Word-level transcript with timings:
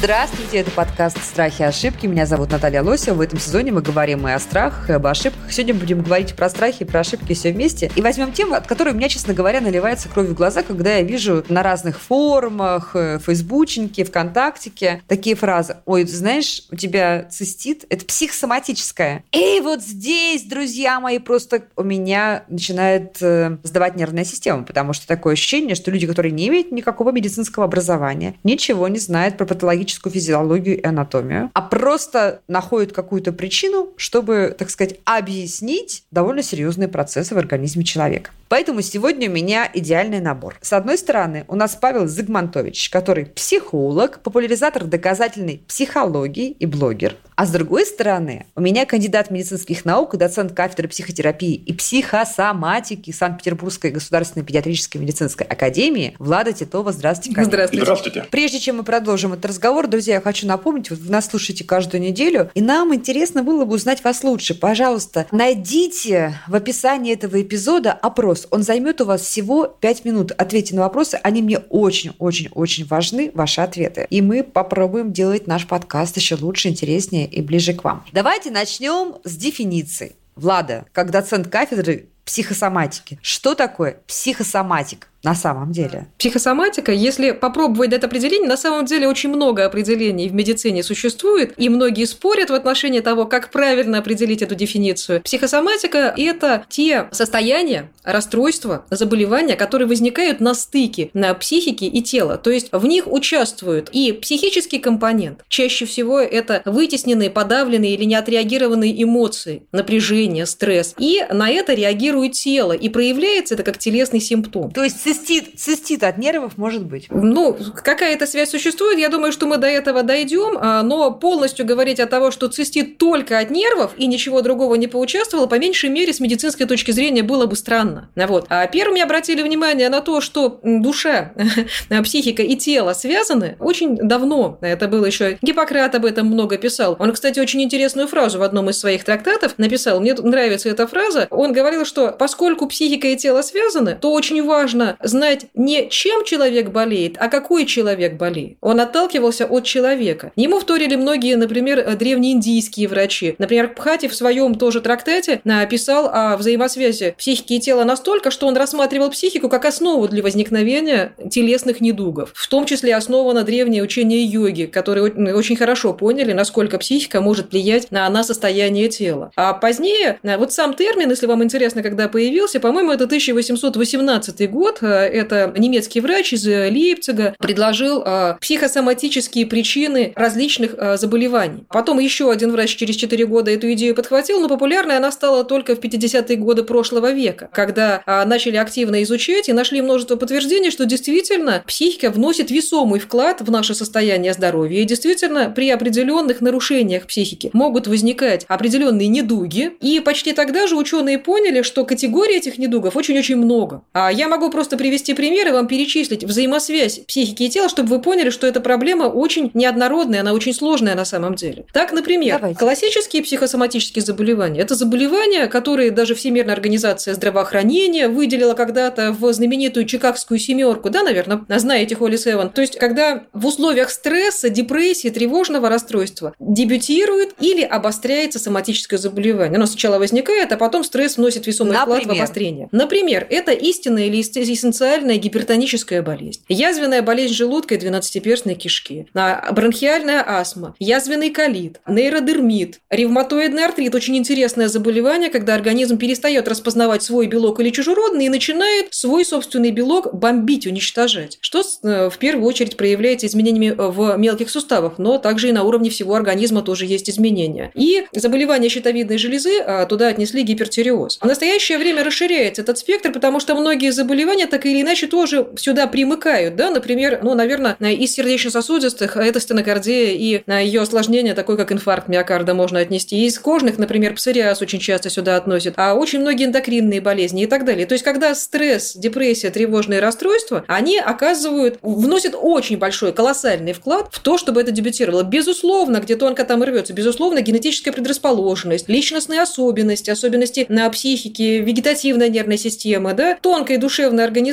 Здравствуйте, 0.00 0.58
это 0.58 0.70
подкаст 0.70 1.18
«Страхи 1.24 1.62
и 1.62 1.64
ошибки». 1.64 2.06
Меня 2.06 2.24
зовут 2.24 2.52
Наталья 2.52 2.84
Лосева. 2.84 3.16
В 3.16 3.20
этом 3.20 3.40
сезоне 3.40 3.72
мы 3.72 3.82
говорим 3.82 4.28
и 4.28 4.30
о 4.30 4.38
страхах, 4.38 4.88
и 4.88 4.92
об 4.92 5.04
ошибках. 5.08 5.50
Сегодня 5.50 5.74
будем 5.74 6.02
говорить 6.02 6.36
про 6.36 6.48
страхи 6.48 6.84
про 6.84 7.00
ошибки 7.00 7.34
все 7.34 7.50
вместе. 7.50 7.90
И 7.96 8.00
возьмем 8.00 8.30
тему, 8.30 8.54
от 8.54 8.68
которой 8.68 8.90
у 8.90 8.96
меня, 8.96 9.08
честно 9.08 9.34
говоря, 9.34 9.60
наливается 9.60 10.08
кровью 10.08 10.34
в 10.34 10.36
глаза, 10.36 10.62
когда 10.62 10.94
я 10.94 11.02
вижу 11.02 11.44
на 11.48 11.64
разных 11.64 11.98
форумах, 12.00 12.92
э, 12.94 13.18
фейсбучнике, 13.18 14.04
вконтактике 14.04 15.02
такие 15.08 15.34
фразы. 15.34 15.78
Ой, 15.84 16.04
знаешь, 16.06 16.62
у 16.70 16.76
тебя 16.76 17.24
цистит, 17.24 17.84
это 17.88 18.04
психосоматическое. 18.04 19.24
И 19.32 19.60
вот 19.60 19.82
здесь, 19.82 20.44
друзья 20.44 21.00
мои, 21.00 21.18
просто 21.18 21.64
у 21.74 21.82
меня 21.82 22.44
начинает 22.46 23.20
э, 23.20 23.56
сдавать 23.64 23.96
нервная 23.96 24.24
система, 24.24 24.62
потому 24.62 24.92
что 24.92 25.08
такое 25.08 25.32
ощущение, 25.32 25.74
что 25.74 25.90
люди, 25.90 26.06
которые 26.06 26.30
не 26.30 26.46
имеют 26.46 26.70
никакого 26.70 27.10
медицинского 27.10 27.64
образования, 27.64 28.36
ничего 28.44 28.86
не 28.86 29.00
знают 29.00 29.36
про 29.36 29.44
патологическую 29.88 30.12
физиологию 30.12 30.78
и 30.78 30.86
анатомию, 30.86 31.50
а 31.54 31.62
просто 31.62 32.40
находят 32.48 32.92
какую-то 32.92 33.32
причину, 33.32 33.88
чтобы, 33.96 34.54
так 34.56 34.70
сказать, 34.70 34.96
объяснить 35.04 36.04
довольно 36.10 36.42
серьезные 36.42 36.88
процессы 36.88 37.34
в 37.34 37.38
организме 37.38 37.84
человека. 37.84 38.30
Поэтому 38.48 38.82
сегодня 38.82 39.28
у 39.28 39.32
меня 39.32 39.70
идеальный 39.72 40.20
набор. 40.20 40.58
С 40.62 40.72
одной 40.72 40.98
стороны, 40.98 41.44
у 41.48 41.54
нас 41.54 41.76
Павел 41.80 42.06
Зигмантович, 42.06 42.90
который 42.90 43.26
психолог, 43.26 44.20
популяризатор 44.20 44.84
доказательной 44.84 45.62
психологии 45.66 46.50
и 46.50 46.66
блогер. 46.66 47.16
А 47.36 47.46
с 47.46 47.50
другой 47.50 47.86
стороны, 47.86 48.46
у 48.56 48.60
меня 48.60 48.84
кандидат 48.84 49.30
медицинских 49.30 49.84
наук, 49.84 50.16
доцент 50.16 50.54
кафедры 50.54 50.88
психотерапии 50.88 51.54
и 51.54 51.72
психосоматики 51.72 53.12
Санкт-Петербургской 53.12 53.92
государственной 53.92 54.44
педиатрической 54.44 55.00
медицинской 55.00 55.46
академии 55.46 56.16
Влада 56.18 56.52
Титова. 56.52 56.90
Здравствуйте. 56.90 57.36
Катя. 57.36 57.48
Здравствуйте. 57.48 57.84
Здравствуйте. 57.84 58.24
Прежде 58.30 58.58
чем 58.58 58.78
мы 58.78 58.82
продолжим 58.82 59.34
этот 59.34 59.44
разговор, 59.46 59.86
друзья, 59.86 60.14
я 60.14 60.20
хочу 60.20 60.48
напомнить, 60.48 60.90
вот 60.90 60.98
вы 60.98 61.12
нас 61.12 61.26
слушаете 61.26 61.62
каждую 61.62 62.00
неделю, 62.00 62.50
и 62.54 62.60
нам 62.60 62.92
интересно 62.92 63.44
было 63.44 63.64
бы 63.64 63.74
узнать 63.76 64.02
вас 64.02 64.24
лучше. 64.24 64.54
Пожалуйста, 64.54 65.26
найдите 65.30 66.40
в 66.48 66.54
описании 66.56 67.12
этого 67.12 67.40
эпизода 67.40 67.92
опрос. 67.92 68.37
Он 68.50 68.62
займет 68.62 69.00
у 69.00 69.04
вас 69.04 69.22
всего 69.22 69.66
5 69.66 70.04
минут. 70.04 70.32
Ответьте 70.32 70.74
на 70.74 70.82
вопросы, 70.82 71.18
они 71.22 71.42
мне 71.42 71.58
очень-очень-очень 71.58 72.86
важны, 72.86 73.30
ваши 73.34 73.60
ответы. 73.60 74.06
И 74.10 74.22
мы 74.22 74.42
попробуем 74.42 75.12
делать 75.12 75.46
наш 75.46 75.66
подкаст 75.66 76.16
еще 76.16 76.36
лучше, 76.36 76.68
интереснее 76.68 77.26
и 77.26 77.42
ближе 77.42 77.74
к 77.74 77.84
вам. 77.84 78.04
Давайте 78.12 78.50
начнем 78.50 79.16
с 79.24 79.36
дефиниции. 79.36 80.16
Влада, 80.36 80.86
как 80.92 81.10
доцент 81.10 81.48
кафедры 81.48 82.06
психосоматики, 82.24 83.18
что 83.22 83.54
такое 83.54 84.00
психосоматик? 84.06 85.08
На 85.22 85.34
самом 85.34 85.72
деле. 85.72 86.06
Психосоматика, 86.18 86.92
если 86.92 87.32
попробовать 87.32 87.90
дать 87.90 88.04
определение, 88.04 88.48
на 88.48 88.56
самом 88.56 88.86
деле 88.86 89.08
очень 89.08 89.30
много 89.30 89.64
определений 89.64 90.28
в 90.28 90.34
медицине 90.34 90.82
существует, 90.82 91.54
и 91.56 91.68
многие 91.68 92.04
спорят 92.04 92.50
в 92.50 92.54
отношении 92.54 93.00
того, 93.00 93.26
как 93.26 93.50
правильно 93.50 93.98
определить 93.98 94.42
эту 94.42 94.54
дефиницию. 94.54 95.20
Психосоматика– 95.22 96.14
это 96.16 96.64
те 96.68 97.08
состояния, 97.12 97.90
расстройства, 98.04 98.86
заболевания, 98.90 99.56
которые 99.56 99.88
возникают 99.88 100.40
на 100.40 100.54
стыке 100.54 101.10
на 101.14 101.34
психики 101.34 101.84
и 101.84 102.02
тела. 102.02 102.38
То 102.38 102.50
есть 102.50 102.68
в 102.72 102.86
них 102.86 103.10
участвует 103.10 103.88
и 103.92 104.12
психический 104.12 104.78
компонент. 104.78 105.44
Чаще 105.48 105.84
всего 105.84 106.20
это 106.20 106.62
вытесненные, 106.64 107.30
подавленные 107.30 107.94
или 107.94 108.04
неотреагированные 108.04 109.02
эмоции, 109.02 109.62
напряжение, 109.72 110.46
стресс. 110.46 110.94
И 110.98 111.24
на 111.30 111.50
это 111.50 111.74
реагирует 111.74 112.32
тело, 112.32 112.72
и 112.72 112.88
проявляется 112.88 113.54
это 113.54 113.62
как 113.62 113.78
телесный 113.78 114.20
симптом. 114.20 114.70
То 114.70 114.84
есть 114.84 115.00
цистит, 115.08 115.58
цистит 115.58 116.02
от 116.02 116.18
нервов 116.18 116.56
может 116.56 116.84
быть? 116.84 117.06
Ну, 117.10 117.56
какая-то 117.82 118.26
связь 118.26 118.50
существует. 118.50 118.98
Я 118.98 119.08
думаю, 119.08 119.32
что 119.32 119.46
мы 119.46 119.56
до 119.56 119.66
этого 119.66 120.02
дойдем, 120.02 120.58
а, 120.60 120.82
но 120.82 121.10
полностью 121.10 121.66
говорить 121.66 122.00
о 122.00 122.06
того, 122.06 122.30
что 122.30 122.48
цистит 122.48 122.98
только 122.98 123.38
от 123.38 123.50
нервов 123.50 123.92
и 123.96 124.06
ничего 124.06 124.42
другого 124.42 124.74
не 124.74 124.86
поучаствовало, 124.86 125.46
по 125.46 125.58
меньшей 125.58 125.90
мере, 125.90 126.12
с 126.12 126.20
медицинской 126.20 126.66
точки 126.66 126.90
зрения 126.90 127.22
было 127.22 127.46
бы 127.46 127.56
странно. 127.56 128.10
Вот. 128.14 128.46
А 128.48 128.66
первыми 128.66 129.00
обратили 129.00 129.42
внимание 129.42 129.88
на 129.88 130.00
то, 130.00 130.20
что 130.20 130.60
душа, 130.62 131.32
психика 132.04 132.42
и 132.42 132.56
тело 132.56 132.92
связаны 132.92 133.56
очень 133.60 133.96
давно. 133.96 134.58
Это 134.60 134.88
было 134.88 135.06
еще 135.06 135.38
Гиппократ 135.42 135.94
об 135.94 136.04
этом 136.04 136.26
много 136.26 136.58
писал. 136.58 136.96
Он, 136.98 137.12
кстати, 137.12 137.40
очень 137.40 137.62
интересную 137.62 138.08
фразу 138.08 138.38
в 138.38 138.42
одном 138.42 138.70
из 138.70 138.78
своих 138.78 139.04
трактатов 139.04 139.54
написал. 139.58 140.00
Мне 140.00 140.14
нравится 140.14 140.68
эта 140.68 140.86
фраза. 140.86 141.26
Он 141.30 141.52
говорил, 141.52 141.84
что 141.84 142.12
поскольку 142.12 142.66
психика 142.66 143.08
и 143.08 143.16
тело 143.16 143.42
связаны, 143.42 143.96
то 144.00 144.12
очень 144.12 144.44
важно 144.44 144.96
знать 145.02 145.46
не 145.54 145.88
чем 145.88 146.24
человек 146.24 146.70
болеет, 146.70 147.16
а 147.18 147.28
какой 147.28 147.66
человек 147.66 148.14
болеет. 148.14 148.58
Он 148.60 148.80
отталкивался 148.80 149.46
от 149.46 149.64
человека. 149.64 150.32
Ему 150.36 150.60
вторили 150.60 150.96
многие, 150.96 151.36
например, 151.36 151.96
древнеиндийские 151.96 152.88
врачи. 152.88 153.34
Например, 153.38 153.68
Пхати 153.68 154.08
в 154.08 154.14
своем 154.14 154.54
тоже 154.54 154.80
трактате 154.80 155.40
написал 155.44 156.10
о 156.12 156.36
взаимосвязи 156.36 157.14
психики 157.16 157.54
и 157.54 157.60
тела 157.60 157.84
настолько, 157.84 158.30
что 158.30 158.46
он 158.46 158.56
рассматривал 158.56 159.10
психику 159.10 159.48
как 159.48 159.64
основу 159.64 160.08
для 160.08 160.22
возникновения 160.22 161.12
телесных 161.30 161.80
недугов. 161.80 162.32
В 162.34 162.48
том 162.48 162.66
числе 162.66 162.96
основано 162.96 163.44
древнее 163.44 163.82
учение 163.82 164.24
йоги, 164.24 164.64
которые 164.64 165.12
очень 165.34 165.56
хорошо 165.56 165.92
поняли, 165.92 166.32
насколько 166.32 166.78
психика 166.78 167.20
может 167.20 167.52
влиять 167.52 167.90
на, 167.90 168.08
на 168.08 168.24
состояние 168.24 168.88
тела. 168.88 169.30
А 169.36 169.52
позднее, 169.54 170.18
вот 170.22 170.52
сам 170.52 170.74
термин, 170.74 171.10
если 171.10 171.26
вам 171.26 171.44
интересно, 171.44 171.82
когда 171.82 172.08
появился, 172.08 172.60
по-моему, 172.60 172.92
это 172.92 173.04
1818 173.04 174.50
год, 174.50 174.78
это 174.88 175.52
немецкий 175.56 176.00
врач 176.00 176.32
из 176.32 176.46
Лейпцига, 176.46 177.34
предложил 177.38 178.02
а, 178.04 178.38
психосоматические 178.40 179.46
причины 179.46 180.12
различных 180.14 180.74
заболеваний. 180.96 181.64
Потом 181.68 181.98
еще 181.98 182.30
один 182.30 182.52
врач 182.52 182.76
через 182.76 182.96
4 182.96 183.26
года 183.26 183.50
эту 183.50 183.72
идею 183.72 183.94
подхватил, 183.94 184.40
но 184.40 184.48
популярной 184.48 184.96
она 184.96 185.10
стала 185.12 185.44
только 185.44 185.74
в 185.74 185.80
50-е 185.80 186.36
годы 186.36 186.62
прошлого 186.62 187.12
века, 187.12 187.48
когда 187.52 188.02
начали 188.26 188.56
активно 188.56 189.02
изучать 189.02 189.48
и 189.48 189.52
нашли 189.52 189.82
множество 189.82 190.16
подтверждений, 190.16 190.70
что 190.70 190.86
действительно 190.86 191.62
психика 191.66 192.10
вносит 192.10 192.50
весомый 192.50 193.00
вклад 193.00 193.40
в 193.40 193.50
наше 193.50 193.74
состояние 193.74 194.32
здоровья. 194.32 194.80
И 194.80 194.84
действительно 194.84 195.50
при 195.50 195.70
определенных 195.70 196.40
нарушениях 196.40 197.06
психики 197.06 197.50
могут 197.52 197.86
возникать 197.86 198.44
определенные 198.48 199.08
недуги. 199.08 199.72
И 199.80 200.00
почти 200.00 200.32
тогда 200.32 200.66
же 200.66 200.76
ученые 200.76 201.18
поняли, 201.18 201.62
что 201.62 201.84
категорий 201.84 202.36
этих 202.36 202.58
недугов 202.58 202.96
очень-очень 202.96 203.36
много. 203.36 203.82
А 203.92 204.10
я 204.10 204.28
могу 204.28 204.50
просто 204.50 204.76
привести 204.78 205.14
примеры, 205.14 205.52
вам 205.52 205.66
перечислить 205.66 206.24
взаимосвязь 206.24 207.00
психики 207.00 207.42
и 207.44 207.50
тела, 207.50 207.68
чтобы 207.68 207.90
вы 207.90 208.00
поняли, 208.00 208.30
что 208.30 208.46
эта 208.46 208.60
проблема 208.60 209.04
очень 209.04 209.50
неоднородная, 209.54 210.20
она 210.20 210.32
очень 210.32 210.54
сложная 210.54 210.94
на 210.94 211.04
самом 211.04 211.34
деле. 211.34 211.66
Так, 211.72 211.92
например, 211.92 212.38
Давайте. 212.38 212.58
классические 212.58 213.22
психосоматические 213.22 214.04
заболевания– 214.04 214.60
это 214.62 214.74
заболевания, 214.74 215.46
которые 215.46 215.90
даже 215.90 216.14
Всемирная 216.14 216.54
организация 216.54 217.14
здравоохранения 217.14 218.08
выделила 218.08 218.54
когда-то 218.54 219.12
в 219.12 219.32
знаменитую 219.32 219.86
Чикагскую 219.86 220.38
семерку, 220.38 220.90
да, 220.90 221.02
наверное, 221.02 221.44
знаете 221.48 221.94
Холли 221.94 222.16
Севен. 222.16 222.50
То 222.50 222.60
есть, 222.60 222.78
когда 222.78 223.24
в 223.32 223.46
условиях 223.46 223.90
стресса, 223.90 224.48
депрессии, 224.48 225.08
тревожного 225.08 225.68
расстройства 225.68 226.34
дебютирует 226.38 227.34
или 227.40 227.62
обостряется 227.62 228.38
соматическое 228.38 228.98
заболевание. 228.98 229.56
Оно 229.56 229.66
сначала 229.66 229.98
возникает, 229.98 230.52
а 230.52 230.56
потом 230.56 230.84
стресс 230.84 231.16
вносит 231.16 231.46
весомый 231.46 231.76
вклад 231.76 231.88
в 231.88 232.06
Например? 232.06 232.22
обострение. 232.22 232.68
Например, 232.72 233.26
это 233.28 233.52
истинная 233.52 234.06
или 234.06 234.20
эссенциальная 234.68 235.16
гипертоническая 235.16 236.02
болезнь, 236.02 236.42
язвенная 236.48 237.02
болезнь 237.02 237.34
желудка 237.34 237.74
и 237.74 237.78
двенадцатиперстной 237.78 238.54
кишки, 238.54 239.06
а, 239.14 239.50
бронхиальная 239.52 240.22
астма, 240.26 240.74
язвенный 240.78 241.30
колит, 241.30 241.80
нейродермит, 241.86 242.80
ревматоидный 242.90 243.64
артрит. 243.64 243.94
Очень 243.94 244.16
интересное 244.18 244.68
заболевание, 244.68 245.30
когда 245.30 245.54
организм 245.54 245.96
перестает 245.96 246.48
распознавать 246.48 247.02
свой 247.02 247.26
белок 247.26 247.60
или 247.60 247.70
чужеродный 247.70 248.26
и 248.26 248.28
начинает 248.28 248.88
свой 248.90 249.24
собственный 249.24 249.70
белок 249.70 250.14
бомбить, 250.14 250.66
уничтожать, 250.66 251.38
что 251.40 251.62
э, 251.82 252.10
в 252.10 252.18
первую 252.18 252.46
очередь 252.46 252.76
проявляется 252.76 253.26
изменениями 253.26 253.74
в 253.76 254.16
мелких 254.16 254.50
суставах, 254.50 254.98
но 254.98 255.18
также 255.18 255.48
и 255.48 255.52
на 255.52 255.64
уровне 255.64 255.90
всего 255.90 256.14
организма 256.14 256.62
тоже 256.62 256.84
есть 256.84 257.08
изменения. 257.08 257.70
И 257.74 258.04
заболевания 258.12 258.68
щитовидной 258.68 259.18
железы 259.18 259.60
а, 259.60 259.86
туда 259.86 260.08
отнесли 260.08 260.42
гипертиреоз. 260.42 261.18
В 261.20 261.24
настоящее 261.24 261.78
время 261.78 262.04
расширяется 262.04 262.62
этот 262.62 262.78
спектр, 262.78 263.12
потому 263.12 263.40
что 263.40 263.54
многие 263.54 263.90
заболевания 263.92 264.46
так 264.58 264.66
или 264.66 264.82
иначе 264.82 265.06
тоже 265.06 265.50
сюда 265.56 265.86
примыкают, 265.86 266.56
да, 266.56 266.72
например, 266.72 267.20
ну, 267.22 267.34
наверное, 267.34 267.76
из 267.78 268.12
сердечно-сосудистых 268.12 269.16
это 269.16 269.38
стенокардия 269.38 270.10
и 270.10 270.42
ее 270.48 270.80
осложнение 270.80 271.34
такое, 271.34 271.56
как 271.56 271.70
инфаркт 271.70 272.08
миокарда 272.08 272.54
можно 272.54 272.80
отнести. 272.80 273.24
Из 273.24 273.38
кожных, 273.38 273.78
например, 273.78 274.14
псориаз 274.14 274.60
очень 274.60 274.80
часто 274.80 275.10
сюда 275.10 275.36
относят, 275.36 275.74
а 275.76 275.94
очень 275.94 276.18
многие 276.18 276.46
эндокринные 276.46 277.00
болезни 277.00 277.44
и 277.44 277.46
так 277.46 277.64
далее. 277.64 277.86
То 277.86 277.92
есть, 277.92 278.04
когда 278.04 278.34
стресс, 278.34 278.96
депрессия, 278.96 279.50
тревожные 279.50 280.00
расстройства, 280.00 280.64
они 280.66 280.98
оказывают, 280.98 281.78
вносят 281.82 282.34
очень 282.36 282.78
большой, 282.78 283.12
колоссальный 283.12 283.74
вклад 283.74 284.08
в 284.10 284.18
то, 284.18 284.38
чтобы 284.38 284.60
это 284.60 284.72
дебютировало. 284.72 285.22
Безусловно, 285.22 285.98
где 286.00 286.16
тонко 286.16 286.42
там 286.44 286.64
рвется, 286.64 286.92
безусловно, 286.92 287.42
генетическая 287.42 287.92
предрасположенность, 287.92 288.88
личностные 288.88 289.40
особенности, 289.40 290.10
особенности 290.10 290.66
на 290.68 290.90
психике, 290.90 291.60
вегетативная 291.60 292.28
нервная 292.28 292.56
система, 292.56 293.14
да, 293.14 293.38
тонкая 293.40 293.78
душевная 293.78 294.24
организация 294.24 294.47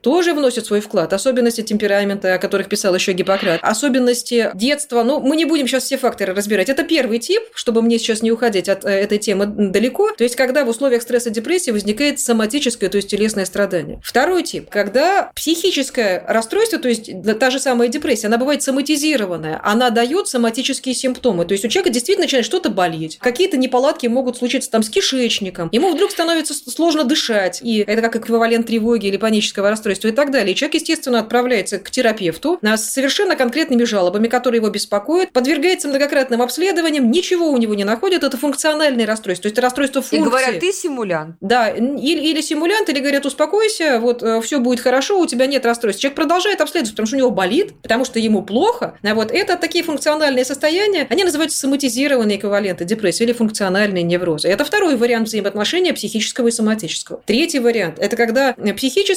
тоже 0.00 0.34
вносят 0.34 0.66
свой 0.66 0.80
вклад. 0.80 1.12
Особенности 1.12 1.62
темперамента, 1.62 2.34
о 2.34 2.38
которых 2.38 2.68
писал 2.68 2.94
еще 2.94 3.12
Гиппократ, 3.12 3.60
особенности 3.62 4.50
детства. 4.54 5.02
Ну, 5.02 5.20
мы 5.20 5.36
не 5.36 5.44
будем 5.44 5.66
сейчас 5.66 5.84
все 5.84 5.98
факторы 5.98 6.34
разбирать. 6.34 6.68
Это 6.68 6.82
первый 6.82 7.18
тип, 7.18 7.42
чтобы 7.54 7.82
мне 7.82 7.98
сейчас 7.98 8.22
не 8.22 8.32
уходить 8.32 8.68
от 8.68 8.84
э, 8.84 8.88
этой 8.88 9.18
темы 9.18 9.46
далеко. 9.46 10.12
То 10.12 10.24
есть, 10.24 10.36
когда 10.36 10.64
в 10.64 10.68
условиях 10.68 11.02
стресса 11.02 11.30
и 11.30 11.32
депрессии 11.32 11.70
возникает 11.70 12.20
соматическое, 12.20 12.90
то 12.90 12.96
есть 12.96 13.10
телесное 13.10 13.44
страдание. 13.44 14.00
Второй 14.02 14.42
тип, 14.42 14.68
когда 14.70 15.30
психическое 15.34 16.24
расстройство, 16.26 16.78
то 16.78 16.88
есть 16.88 17.10
та 17.38 17.50
же 17.50 17.58
самая 17.58 17.88
депрессия, 17.88 18.26
она 18.26 18.38
бывает 18.38 18.62
соматизированная, 18.62 19.60
она 19.62 19.90
дает 19.90 20.28
соматические 20.28 20.94
симптомы. 20.94 21.44
То 21.44 21.52
есть 21.52 21.64
у 21.64 21.68
человека 21.68 21.90
действительно 21.90 22.24
начинает 22.24 22.46
что-то 22.46 22.70
болеть. 22.70 23.18
Какие-то 23.18 23.56
неполадки 23.56 24.06
могут 24.06 24.36
случиться 24.38 24.70
там 24.70 24.82
с 24.82 24.90
кишечником. 24.90 25.68
Ему 25.72 25.92
вдруг 25.92 26.10
становится 26.10 26.54
сложно 26.54 27.04
дышать. 27.04 27.60
И 27.62 27.78
это 27.78 28.02
как 28.02 28.16
эквивалент 28.16 28.66
тревоги 28.66 29.06
или 29.06 29.16
панического 29.28 29.68
расстройства 29.68 30.08
и 30.08 30.12
так 30.12 30.30
далее. 30.30 30.54
И 30.54 30.56
человек, 30.56 30.76
естественно, 30.76 31.20
отправляется 31.20 31.78
к 31.78 31.90
терапевту 31.90 32.58
с 32.62 32.80
совершенно 32.80 33.36
конкретными 33.36 33.84
жалобами, 33.84 34.26
которые 34.26 34.60
его 34.60 34.70
беспокоят, 34.70 35.32
подвергается 35.32 35.86
многократным 35.88 36.40
обследованиям, 36.40 37.10
ничего 37.10 37.50
у 37.50 37.58
него 37.58 37.74
не 37.74 37.84
находят. 37.84 38.24
Это 38.24 38.38
функциональное 38.38 39.04
расстройство. 39.04 39.42
То 39.42 39.46
есть 39.48 39.58
это 39.58 39.60
расстройство 39.60 40.00
функции. 40.00 40.26
И 40.26 40.30
говорят, 40.30 40.60
ты 40.60 40.72
симулянт. 40.72 41.36
Да, 41.42 41.68
или, 41.68 42.20
или 42.30 42.40
симулянт, 42.40 42.88
или 42.88 43.00
говорят, 43.00 43.26
успокойся, 43.26 44.00
вот 44.00 44.22
э, 44.22 44.40
все 44.40 44.60
будет 44.60 44.80
хорошо, 44.80 45.20
у 45.20 45.26
тебя 45.26 45.44
нет 45.44 45.66
расстройств. 45.66 46.00
Человек 46.00 46.16
продолжает 46.16 46.62
обследовать, 46.62 46.92
потому 46.92 47.06
что 47.06 47.16
у 47.16 47.18
него 47.18 47.30
болит, 47.30 47.74
потому 47.82 48.06
что 48.06 48.18
ему 48.18 48.42
плохо. 48.42 48.96
А 49.02 49.14
вот 49.14 49.30
это 49.30 49.56
такие 49.56 49.84
функциональные 49.84 50.46
состояния, 50.46 51.06
они 51.10 51.24
называются 51.24 51.58
соматизированные 51.58 52.38
эквиваленты 52.38 52.86
депрессии 52.86 53.24
или 53.24 53.34
функциональные 53.34 54.04
неврозы. 54.04 54.48
Это 54.48 54.64
второй 54.64 54.96
вариант 54.96 55.28
взаимоотношения 55.28 55.92
психического 55.92 56.48
и 56.48 56.50
соматического. 56.50 57.20
Третий 57.26 57.58
вариант– 57.58 57.98
это 58.00 58.16
когда 58.16 58.54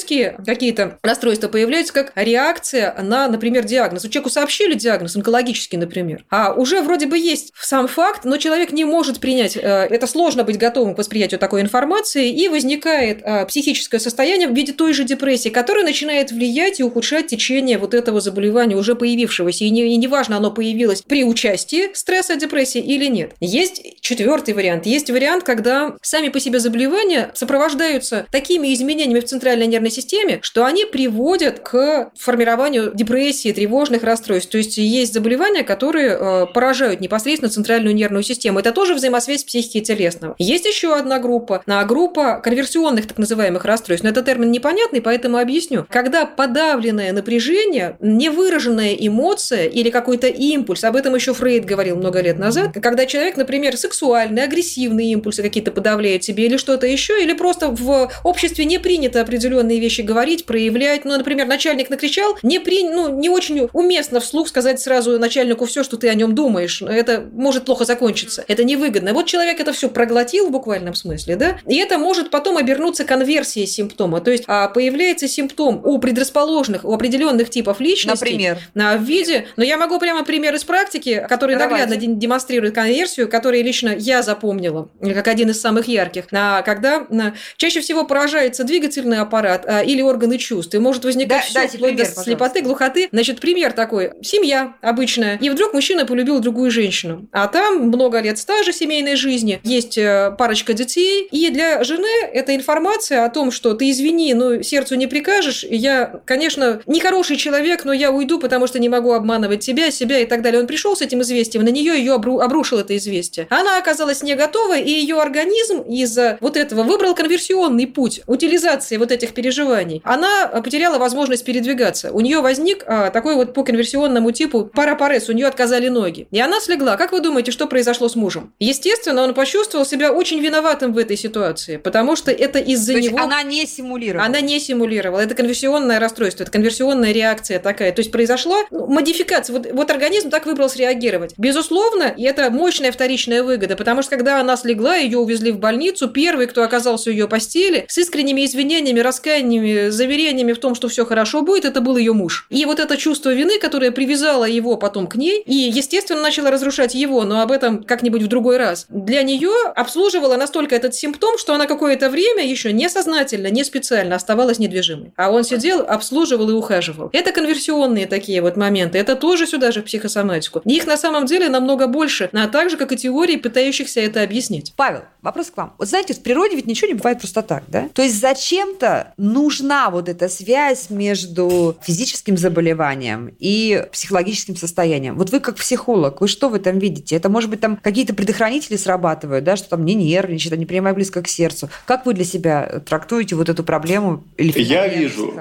психические 0.02 0.38
какие-то 0.46 1.00
расстройства 1.04 1.48
появляются 1.48 1.94
как 1.94 2.12
реакция 2.16 2.96
на, 3.02 3.28
например, 3.28 3.64
диагноз. 3.64 4.06
У 4.06 4.10
человеку 4.10 4.30
сообщили 4.30 4.74
диагноз, 4.74 5.16
онкологический, 5.16 5.78
например, 5.78 6.26
а 6.30 6.54
уже 6.54 6.82
вроде 6.82 7.06
бы 7.06 7.18
есть 7.18 7.54
сам 7.60 7.88
факт, 7.88 8.26
но 8.26 8.38
человек 8.38 8.72
не 8.72 8.86
может 8.86 9.20
принять, 9.20 9.56
э, 9.56 9.60
это 9.62 10.08
сложно 10.08 10.44
быть 10.44 10.58
готовым 10.58 10.96
к 10.96 10.98
восприятию 10.98 11.40
такой 11.40 11.62
информации, 11.62 12.32
и 12.32 12.50
возникает 12.50 13.22
э, 13.24 13.46
психическое 13.46 14.00
состояние 14.00 14.48
в 14.48 14.54
виде 14.54 14.74
той 14.74 14.94
же 14.94 15.04
депрессии, 15.04 15.50
которая 15.50 15.84
начинает 15.84 16.32
влиять 16.32 16.80
и 16.80 16.84
ухудшать 16.84 17.28
течение 17.28 17.78
вот 17.78 17.94
этого 17.94 18.22
заболевания, 18.22 18.76
уже 18.76 18.96
появившегося. 18.96 19.66
И, 19.66 19.70
не, 19.70 19.94
и 19.94 19.98
неважно, 19.98 20.38
оно 20.38 20.52
появилось 20.52 21.02
при 21.02 21.24
участии 21.24 21.94
стресса, 21.94 22.36
депрессии 22.36 22.82
или 22.82 23.06
нет. 23.06 23.34
Есть 23.40 24.02
четвертый 24.02 24.54
вариант. 24.54 24.86
Есть 24.86 25.10
вариант, 25.10 25.44
когда 25.44 25.96
сами 26.02 26.30
по 26.30 26.40
себе 26.40 26.60
заболевания 26.60 27.32
сопровождаются 27.34 28.26
такими 28.32 28.74
изменениями 28.74 29.20
в 29.20 29.26
центральной 29.26 29.68
нервной 29.68 29.91
системе, 29.92 30.40
что 30.42 30.66
они 30.66 30.86
приводят 30.86 31.60
к 31.60 32.12
формированию 32.18 32.92
депрессии, 32.94 33.52
тревожных 33.52 34.04
расстройств. 34.04 34.50
То 34.52 34.58
есть 34.58 34.78
есть 34.78 35.14
заболевания, 35.14 35.64
которые 35.64 36.18
э, 36.20 36.46
поражают 36.54 37.02
непосредственно 37.02 37.52
центральную 37.52 37.94
нервную 37.94 38.24
систему. 38.24 38.60
Это 38.60 38.72
тоже 38.72 38.96
взаимосвязь 38.96 39.44
психики 39.44 39.78
и 39.78 39.82
телесного. 39.82 40.36
Есть 40.40 40.66
еще 40.66 40.96
одна 40.96 41.20
группа, 41.20 41.62
на 41.66 41.84
группа 41.84 42.40
конверсионных 42.44 43.08
так 43.08 43.18
называемых 43.18 43.66
расстройств. 43.66 44.04
Но 44.04 44.10
это 44.10 44.22
термин 44.22 44.52
непонятный, 44.52 45.02
поэтому 45.02 45.38
объясню. 45.38 45.86
Когда 45.90 46.26
подавленное 46.26 47.12
напряжение, 47.12 47.98
невыраженная 48.00 48.94
эмоция 48.94 49.66
или 49.68 49.90
какой-то 49.90 50.28
импульс, 50.28 50.84
об 50.84 50.96
этом 50.96 51.16
еще 51.16 51.34
Фрейд 51.34 51.66
говорил 51.66 51.98
много 51.98 52.22
лет 52.22 52.40
назад, 52.40 52.72
когда 52.82 53.06
человек, 53.06 53.38
например, 53.38 53.78
сексуальные, 53.78 54.46
агрессивные 54.46 55.12
импульсы 55.12 55.42
какие-то 55.42 55.72
подавляет 55.72 56.24
себе 56.24 56.46
или 56.46 56.58
что-то 56.58 56.88
еще, 56.88 57.22
или 57.22 57.34
просто 57.34 57.70
в 57.70 58.12
обществе 58.24 58.66
не 58.66 58.80
принято 58.80 59.22
определенные 59.22 59.80
вещи 59.82 60.02
говорить, 60.02 60.46
проявлять. 60.46 61.04
Ну, 61.06 61.18
например, 61.18 61.48
начальник 61.48 61.90
накричал, 61.90 62.38
не, 62.44 62.60
при... 62.60 62.88
ну, 62.88 63.10
не 63.10 63.30
очень 63.30 63.68
уместно 63.74 64.20
вслух 64.20 64.48
сказать 64.48 64.80
сразу 64.80 65.20
начальнику 65.20 65.66
все, 65.66 65.84
что 65.84 65.98
ты 65.98 66.10
о 66.10 66.14
нем 66.14 66.34
думаешь. 66.36 66.82
Это 66.82 67.28
может 67.34 67.66
плохо 67.66 67.86
закончиться. 67.86 68.44
Это 68.48 68.64
невыгодно. 68.64 69.14
Вот 69.14 69.26
человек 69.26 69.60
это 69.60 69.74
все 69.74 69.90
проглотил 69.90 70.48
в 70.48 70.52
буквальном 70.52 70.94
смысле, 70.94 71.36
да, 71.36 71.58
и 71.68 71.78
это 71.78 71.98
может 71.98 72.30
потом 72.30 72.58
обернуться 72.58 73.04
конверсией 73.04 73.68
симптома. 73.68 74.22
То 74.22 74.32
есть 74.32 74.44
а, 74.48 74.68
появляется 74.68 75.28
симптом 75.28 75.82
у 75.84 75.98
предрасположенных, 76.00 76.86
у 76.86 76.94
определенных 76.94 77.50
типов 77.50 77.80
личности. 77.80 78.24
Например? 78.24 78.58
На, 78.74 78.96
в 78.96 79.04
виде... 79.04 79.48
Но 79.58 79.64
я 79.64 79.78
могу 79.78 80.00
прямо 80.00 80.24
пример 80.24 80.56
из 80.56 80.64
практики, 80.64 81.26
который 81.28 81.56
Давайте. 81.56 81.86
наглядно 81.86 82.16
демонстрирует 82.16 82.76
конверсию, 82.76 83.28
который 83.28 83.62
лично 83.62 83.90
я 83.98 84.22
запомнила, 84.22 84.90
как 85.02 85.28
один 85.28 85.50
из 85.50 85.60
самых 85.60 85.88
ярких. 85.88 86.32
На, 86.32 86.62
когда 86.62 87.06
на, 87.10 87.34
чаще 87.58 87.82
всего 87.82 88.06
поражается 88.06 88.64
двигательный 88.64 89.20
аппарат 89.20 89.66
а, 89.66 89.71
или 89.80 90.02
органы 90.02 90.38
чувств, 90.38 90.74
и 90.76 90.80
может 90.80 91.04
возникать 91.06 91.46
Да- 91.54 91.62
дайте 91.62 91.78
вплоть 91.78 91.96
до 91.96 92.04
пример, 92.04 92.24
слепоты, 92.24 92.62
глухоты. 92.62 93.10
Значит, 93.12 93.40
пример 93.40 93.72
такой. 93.74 94.12
Семья 94.22 94.74
обычная. 94.82 95.38
И 95.38 95.50
вдруг 95.50 95.74
мужчина 95.74 96.06
полюбил 96.06 96.40
другую 96.40 96.72
женщину. 96.72 97.28
А 97.32 97.48
там 97.48 97.88
много 97.88 98.20
лет 98.20 98.38
стажа 98.38 98.72
семейной 98.74 99.16
жизни, 99.16 99.60
есть 99.64 99.98
э, 99.98 100.36
парочка 100.38 100.74
детей. 100.74 101.28
И 101.32 101.50
для 101.50 101.84
жены 101.84 102.08
эта 102.34 102.56
информация 102.56 103.26
о 103.26 103.30
том, 103.30 103.52
что 103.52 103.74
ты 103.74 103.90
извини, 103.92 104.34
но 104.34 104.62
сердцу 104.62 104.96
не 104.96 105.08
прикажешь, 105.08 105.64
я, 105.70 106.22
конечно, 106.26 106.82
не 106.88 107.00
хороший 107.00 107.38
человек, 107.38 107.86
но 107.86 107.94
я 107.94 108.12
уйду, 108.12 108.40
потому 108.40 108.68
что 108.68 108.80
не 108.80 108.90
могу 108.90 109.14
обманывать 109.14 109.60
тебя, 109.62 109.92
себя 109.92 110.20
и 110.20 110.26
так 110.26 110.42
далее. 110.42 110.60
Он 110.62 110.68
пришел 110.68 110.96
с 110.96 111.02
этим 111.02 111.22
известием, 111.22 111.64
на 111.64 111.70
нее 111.70 111.94
ее 111.98 112.14
обру- 112.16 112.42
обрушил 112.42 112.80
это 112.80 112.96
известие. 112.98 113.48
Она 113.50 113.78
оказалась 113.78 114.24
не 114.24 114.36
готова, 114.36 114.78
и 114.78 114.90
ее 114.90 115.22
организм 115.22 115.82
из-за 115.82 116.38
вот 116.42 116.58
этого 116.58 116.84
выбрал 116.84 117.16
конверсионный 117.16 117.88
путь 117.88 118.22
утилизации 118.28 118.98
вот 118.98 119.12
этих 119.12 119.34
переживаний. 119.34 119.61
Она 120.04 120.46
а, 120.46 120.62
потеряла 120.62 120.98
возможность 120.98 121.46
передвигаться. 121.46 122.12
У 122.12 122.22
нее 122.22 122.42
возник 122.42 122.84
а, 122.86 123.10
такой 123.10 123.36
вот 123.36 123.54
по 123.54 123.64
конверсионному 123.64 124.32
типу 124.32 124.66
парапарез, 124.66 125.30
у 125.30 125.34
нее 125.34 125.48
отказали 125.48 125.88
ноги. 125.88 126.28
И 126.32 126.40
она 126.40 126.60
слегла. 126.60 126.98
Как 126.98 127.12
вы 127.12 127.22
думаете, 127.22 127.52
что 127.52 127.68
произошло 127.68 128.10
с 128.10 128.16
мужем? 128.16 128.54
Естественно, 128.60 129.24
он 129.24 129.34
почувствовал 129.34 129.86
себя 129.86 130.12
очень 130.12 130.40
виноватым 130.40 130.94
в 130.94 130.98
этой 130.98 131.18
ситуации, 131.18 131.78
потому 131.78 132.16
что 132.16 132.32
это 132.32 132.60
из-за 132.60 132.96
него... 132.96 133.20
она 133.20 133.44
не 133.44 133.66
симулировала. 133.66 134.26
Она 134.26 134.42
не 134.42 134.60
симулировала. 134.60 135.22
Это 135.22 135.36
конверсионное 135.36 136.00
расстройство, 136.00 136.44
это 136.44 136.52
конверсионная 136.52 137.12
реакция 137.12 137.60
такая. 137.60 137.92
То 137.92 138.00
есть 138.00 138.12
произошла 138.12 138.58
ну, 138.72 138.88
модификация. 138.88 139.56
Вот, 139.56 139.68
вот 139.72 139.92
организм 139.92 140.30
так 140.30 140.46
выбрал 140.46 140.70
среагировать. 140.70 141.34
Безусловно, 141.38 142.14
и 142.16 142.24
это 142.24 142.50
мощная 142.50 142.92
вторичная 142.92 143.44
выгода, 143.44 143.76
потому 143.76 144.02
что 144.02 144.12
когда 144.12 144.40
она 144.40 144.58
слегла, 144.58 144.96
ее 144.96 145.18
увезли 145.18 145.52
в 145.52 145.60
больницу, 145.60 146.08
первый, 146.08 146.48
кто 146.48 146.64
оказался 146.64 147.10
у 147.10 147.14
ее 147.14 147.28
постели, 147.28 147.86
с 147.88 147.98
искренними 147.98 148.46
извинениями, 148.46 149.00
раскаяниями, 149.00 149.51
заверениями 149.90 150.54
в 150.54 150.60
том, 150.60 150.76
что 150.76 150.88
все 150.88 151.06
хорошо 151.06 151.42
будет, 151.42 151.66
это 151.66 151.82
был 151.82 151.98
ее 151.98 152.14
муж. 152.14 152.46
И 152.50 152.66
вот 152.66 152.80
это 152.80 152.98
чувство 152.98 153.34
вины, 153.34 153.60
которое 153.60 153.92
привязало 153.92 154.46
его 154.46 154.78
потом 154.78 155.08
к 155.08 155.16
ней, 155.16 155.42
и, 155.46 155.54
естественно, 155.54 156.22
начало 156.22 156.52
разрушать 156.52 156.96
его, 156.96 157.24
но 157.24 157.42
об 157.42 157.52
этом 157.52 157.84
как-нибудь 157.84 158.24
в 158.24 158.28
другой 158.28 158.58
раз. 158.58 158.86
Для 158.90 159.24
нее 159.24 159.52
обслуживала 159.76 160.38
настолько 160.38 160.76
этот 160.76 160.96
симптом, 160.96 161.38
что 161.38 161.54
она 161.54 161.66
какое-то 161.66 162.10
время 162.10 162.46
еще 162.46 162.72
несознательно, 162.74 163.48
не 163.48 163.64
специально 163.64 164.16
оставалась 164.16 164.60
недвижимой. 164.60 165.14
А 165.16 165.32
он 165.32 165.44
сидел, 165.44 165.82
обслуживал 165.88 166.50
и 166.50 166.54
ухаживал. 166.54 167.10
Это 167.14 167.32
конверсионные 167.32 168.08
такие 168.08 168.42
вот 168.42 168.58
моменты. 168.58 168.98
Это 168.98 169.16
тоже 169.16 169.48
сюда 169.48 169.72
же 169.72 169.82
в 169.82 169.86
психосоматику. 169.86 170.62
Их 170.66 170.88
на 170.88 170.98
самом 170.98 171.26
деле 171.26 171.50
намного 171.50 171.88
больше, 171.88 172.30
а 172.34 172.48
так 172.48 172.70
же, 172.70 172.78
как 172.78 172.92
и 172.92 172.98
теории, 172.98 173.36
пытающихся 173.36 174.00
это 174.00 174.24
объяснить. 174.24 174.74
Павел, 174.76 175.02
вопрос 175.22 175.52
к 175.52 175.58
вам. 175.58 175.74
Вот 175.78 175.88
знаете, 175.88 176.14
в 176.14 176.22
природе 176.22 176.56
ведь 176.56 176.68
ничего 176.68 176.88
не 176.88 176.94
бывает 176.94 177.20
просто 177.20 177.42
так, 177.42 177.64
да? 177.68 177.90
То 177.94 178.02
есть 178.02 178.20
зачем-то 178.20 179.14
нужна 179.42 179.90
вот 179.90 180.08
эта 180.08 180.30
связь 180.30 180.90
между 180.90 181.76
физическим 181.82 182.38
заболеванием 182.38 183.34
и 183.40 183.86
психологическим 183.92 184.56
состоянием. 184.56 185.18
Вот 185.18 185.32
вы 185.32 185.40
как 185.40 185.56
психолог, 185.56 186.22
вы 186.22 186.28
что 186.28 186.50
в 186.50 186.54
этом 186.54 186.78
видите? 186.78 187.16
Это, 187.16 187.30
может 187.30 187.50
быть, 187.50 187.60
там 187.60 187.78
какие-то 187.78 188.14
предохранители 188.14 188.78
срабатывают, 188.78 189.44
да, 189.44 189.56
что 189.56 189.70
там 189.70 189.84
не 189.86 189.96
нервничать, 189.96 190.56
не 190.58 190.66
принимай 190.66 190.94
близко 190.94 191.22
к 191.22 191.28
сердцу. 191.28 191.70
Как 191.86 192.06
вы 192.06 192.14
для 192.14 192.26
себя 192.26 192.82
трактуете 192.86 193.36
вот 193.36 193.50
эту 193.50 193.64
проблему? 193.64 194.24
Или 194.38 194.52
Я 194.62 194.88
вижу. 194.88 195.34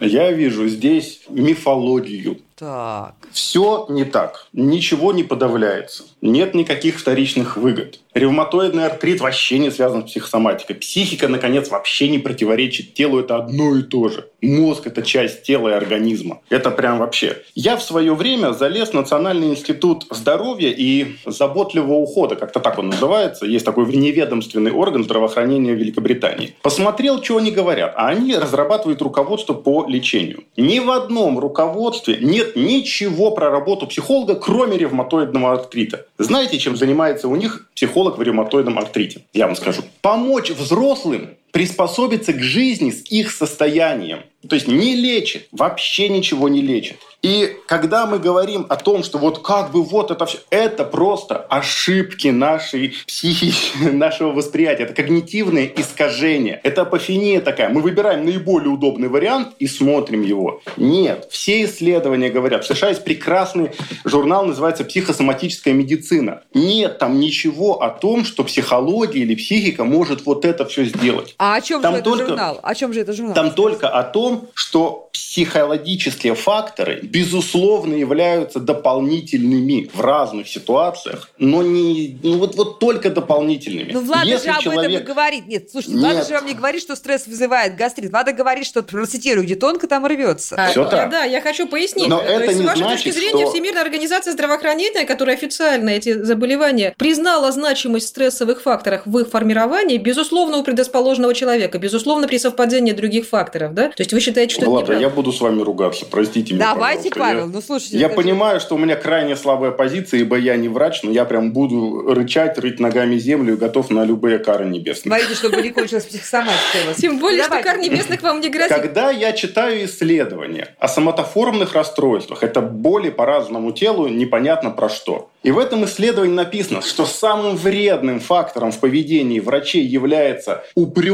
Я 0.00 0.32
вижу 0.32 0.68
здесь 0.68 1.22
мифологию. 1.28 2.38
Так. 2.58 3.14
Все 3.30 3.86
не 3.88 4.04
так. 4.04 4.48
Ничего 4.52 5.12
не 5.12 5.22
подавляется. 5.22 6.02
Нет 6.20 6.54
никаких 6.54 6.98
вторичных 6.98 7.56
выгод. 7.56 8.00
Ревматоидный 8.14 8.86
артрит 8.86 9.20
вообще 9.20 9.58
не 9.58 9.70
связан 9.70 10.02
с 10.02 10.10
психосоматикой. 10.10 10.74
Психика, 10.74 11.28
наконец, 11.28 11.70
вообще 11.70 12.08
не 12.08 12.18
противоречит 12.18 12.94
телу. 12.94 13.20
Это 13.20 13.36
одно 13.36 13.76
и 13.76 13.82
то 13.82 14.08
же. 14.08 14.28
Мозг– 14.42 14.82
это 14.86 15.02
часть 15.02 15.44
тела 15.44 15.68
и 15.68 15.72
организма. 15.72 16.40
Это 16.48 16.72
прям 16.72 16.98
вообще. 16.98 17.42
Я 17.54 17.76
в 17.76 17.82
свое 17.82 18.14
время 18.14 18.52
залез 18.52 18.88
в 18.88 18.94
Национальный 18.94 19.50
институт 19.50 20.06
здоровья 20.10 20.70
и 20.70 21.16
заботливого 21.26 21.94
ухода, 21.94 22.34
как-то 22.34 22.58
так 22.58 22.78
он 22.78 22.88
называется. 22.88 23.46
Есть 23.46 23.64
такой 23.64 23.84
вневедомственный 23.84 24.72
орган 24.72 25.04
здравоохранения 25.04 25.74
Великобритании. 25.74 26.56
Посмотрел, 26.62 27.22
что 27.22 27.36
они 27.36 27.52
говорят. 27.52 27.94
А 27.96 28.08
они 28.08 28.34
разрабатывают 28.34 29.00
руководство 29.00 29.54
по 29.54 29.86
лечению. 29.86 30.44
Ни 30.56 30.80
в 30.80 30.90
одном 30.90 31.38
руководстве 31.38 32.18
нет 32.20 32.47
ничего 32.56 33.30
про 33.30 33.50
работу 33.50 33.86
психолога, 33.86 34.34
кроме 34.34 34.78
ревматоидного 34.78 35.52
артрита. 35.52 36.06
Знаете, 36.18 36.58
чем 36.58 36.76
занимается 36.76 37.28
у 37.28 37.36
них 37.36 37.68
психолог 37.74 38.18
в 38.18 38.22
ревматоидном 38.22 38.78
артрите? 38.78 39.22
Я 39.32 39.46
вам 39.46 39.56
скажу. 39.56 39.82
Помочь 40.00 40.50
взрослым 40.50 41.30
приспособиться 41.58 42.32
к 42.32 42.40
жизни 42.40 42.92
с 42.92 43.02
их 43.10 43.32
состоянием. 43.32 44.20
То 44.48 44.54
есть 44.54 44.68
не 44.68 44.94
лечит, 44.94 45.48
вообще 45.50 46.08
ничего 46.08 46.48
не 46.48 46.62
лечит. 46.62 46.98
И 47.22 47.56
когда 47.66 48.06
мы 48.06 48.20
говорим 48.20 48.66
о 48.68 48.76
том, 48.76 49.02
что 49.02 49.18
вот 49.18 49.42
как 49.42 49.72
бы 49.72 49.82
вот 49.82 50.12
это 50.12 50.24
все, 50.24 50.38
это 50.50 50.84
просто 50.84 51.36
ошибки 51.36 52.28
нашей 52.28 52.94
психики, 53.06 53.72
нашего 53.92 54.30
восприятия. 54.30 54.84
Это 54.84 54.94
когнитивное 54.94 55.68
искажение. 55.76 56.60
Это 56.62 56.82
апофения 56.82 57.40
такая. 57.40 57.70
Мы 57.70 57.80
выбираем 57.80 58.24
наиболее 58.24 58.70
удобный 58.70 59.08
вариант 59.08 59.54
и 59.58 59.66
смотрим 59.66 60.22
его. 60.22 60.62
Нет. 60.76 61.26
Все 61.32 61.64
исследования 61.64 62.30
говорят. 62.30 62.64
В 62.64 62.72
США 62.72 62.90
есть 62.90 63.02
прекрасный 63.02 63.72
журнал, 64.04 64.46
называется 64.46 64.84
«Психосоматическая 64.84 65.74
медицина». 65.74 66.42
Нет 66.54 66.98
там 66.98 67.18
ничего 67.18 67.82
о 67.82 67.90
том, 67.90 68.24
что 68.24 68.44
психология 68.44 69.22
или 69.22 69.34
психика 69.34 69.82
может 69.82 70.24
вот 70.24 70.44
это 70.44 70.64
все 70.66 70.84
сделать. 70.84 71.34
А 71.38 71.47
о 71.54 71.60
чем 71.60 71.82
Там 71.82 71.96
же 71.96 72.02
только- 72.02 72.22
это 72.24 72.28
журнал? 72.30 72.60
О 72.62 72.74
чем 72.74 72.92
же 72.92 73.00
это 73.00 73.12
журнал? 73.12 73.34
Там 73.34 73.50
только 73.52 73.88
о 73.88 74.02
том, 74.02 74.48
что 74.54 75.08
психологические 75.12 76.34
факторы, 76.34 77.00
безусловно, 77.02 77.94
являются 77.94 78.60
дополнительными 78.60 79.90
в 79.92 80.00
разных 80.00 80.48
ситуациях, 80.48 81.30
но 81.38 81.62
не 81.62 82.18
ну 82.22 82.38
вот, 82.38 82.54
вот 82.56 82.78
только 82.78 83.10
дополнительными. 83.10 83.92
Ну, 83.92 84.00
Влада 84.00 84.26
Если 84.26 84.44
же 84.50 84.50
об 84.54 84.60
этом 84.60 84.72
и 84.72 84.74
человек- 84.76 85.04
говорит. 85.06 85.46
Нет, 85.46 85.70
слушайте, 85.70 85.98
Влада 85.98 86.16
Нет. 86.16 86.28
же 86.28 86.34
вам 86.34 86.46
не 86.46 86.54
говорит, 86.54 86.80
что 86.82 86.96
стресс 86.96 87.26
вызывает 87.26 87.76
гастрит. 87.76 88.10
Влада 88.10 88.32
говорит, 88.32 88.66
что, 88.66 88.82
процитирую, 88.82 89.44
где 89.44 89.54
тонко, 89.54 89.86
там 89.88 90.06
рвется. 90.06 90.56
А, 90.58 90.68
Всё 90.70 90.82
я- 90.84 90.88
так. 90.88 91.10
Да, 91.10 91.24
я 91.24 91.40
хочу 91.40 91.66
пояснить. 91.66 92.08
Но 92.08 92.18
То 92.18 92.24
это 92.24 92.44
есть, 92.44 92.58
не 92.58 92.64
с 92.64 92.66
вашей 92.66 92.78
значит, 92.82 93.04
точки 93.04 93.18
зрения, 93.18 93.44
что- 93.44 93.52
Всемирная 93.52 93.82
организация 93.82 94.32
здравоохранения, 94.32 95.04
которая 95.04 95.36
официально 95.36 95.90
эти 95.90 96.22
заболевания 96.22 96.94
признала 96.98 97.50
значимость 97.52 98.08
стрессовых 98.08 98.62
факторов 98.62 99.02
в 99.04 99.18
их 99.18 99.28
формировании, 99.28 99.98
безусловно, 99.98 100.58
у 100.58 100.62
предрасположенного 100.62 101.27
человека, 101.34 101.78
безусловно, 101.78 102.28
при 102.28 102.38
совпадении 102.38 102.92
других 102.92 103.26
факторов, 103.26 103.74
да? 103.74 103.88
То 103.88 103.94
есть 104.00 104.12
вы 104.12 104.20
считаете, 104.20 104.54
что 104.54 104.62
это 104.62 104.70
неправда? 104.70 104.98
я 105.02 105.08
буду 105.08 105.32
с 105.32 105.40
вами 105.40 105.62
ругаться, 105.62 106.06
простите 106.10 106.54
меня, 106.54 106.72
Давайте, 106.74 107.10
пожалуйста. 107.10 107.18
Павел, 107.20 107.46
Я- 107.46 107.52
ну 107.52 107.60
слушайте. 107.62 107.98
Я 107.98 108.08
же- 108.08 108.14
понимаю, 108.14 108.60
что 108.60 108.74
у 108.74 108.78
меня 108.78 108.96
крайне 108.96 109.36
слабая 109.36 109.70
позиция, 109.70 110.20
ибо 110.20 110.36
я 110.36 110.56
не 110.56 110.68
врач, 110.68 111.02
но 111.02 111.10
я 111.10 111.24
прям 111.24 111.52
буду 111.52 112.12
рычать, 112.14 112.58
рыть 112.58 112.80
ногами 112.80 113.16
землю 113.16 113.54
и 113.54 113.56
готов 113.56 113.90
на 113.90 114.04
любые 114.04 114.38
кары 114.38 114.64
небесные. 114.66 115.10
Говорите, 115.10 115.34
чтобы 115.34 115.62
не 115.62 115.70
кончилась 115.70 116.04
психосоматика 116.04 116.76
у 116.84 116.88
вас. 116.88 116.96
Тем 116.96 117.18
более, 117.18 117.42
что 117.44 117.62
кар 117.62 117.78
небесных 117.78 118.22
вам 118.22 118.40
не 118.40 118.48
грозит. 118.48 118.68
Когда 118.76 119.10
я 119.10 119.32
читаю 119.32 119.84
исследования 119.84 120.68
о 120.78 120.88
соматоформных 120.88 121.74
расстройствах, 121.74 122.42
это 122.42 122.60
боли 122.60 123.10
по 123.10 123.26
разному 123.26 123.72
телу, 123.72 124.08
непонятно 124.08 124.70
про 124.70 124.88
что. 124.88 125.30
И 125.42 125.50
в 125.52 125.58
этом 125.58 125.84
исследовании 125.84 126.34
написано, 126.34 126.82
что 126.82 127.06
самым 127.06 127.56
вредным 127.56 128.18
фактором 128.20 128.72
в 128.72 128.78
поведении 128.80 129.38
врачей 129.40 129.84
является 129.84 130.64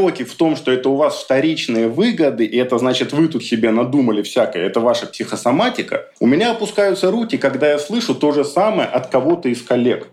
упреки 0.04 0.24
в 0.24 0.34
том, 0.34 0.56
что 0.56 0.70
это 0.70 0.88
у 0.88 0.96
вас 0.96 1.22
вторичные 1.22 1.88
выгоды, 1.88 2.44
и 2.44 2.56
это 2.56 2.78
значит 2.78 3.12
вы 3.12 3.28
тут 3.28 3.44
себе 3.44 3.70
надумали 3.70 4.22
всякое, 4.22 4.66
это 4.66 4.80
ваша 4.80 5.06
психосоматика. 5.06 6.06
У 6.20 6.26
меня 6.26 6.52
опускаются 6.52 7.10
руки, 7.10 7.38
когда 7.38 7.70
я 7.70 7.78
слышу 7.78 8.14
то 8.14 8.32
же 8.32 8.44
самое 8.44 8.88
от 8.88 9.08
кого-то 9.08 9.48
из 9.48 9.62
коллег. 9.62 10.08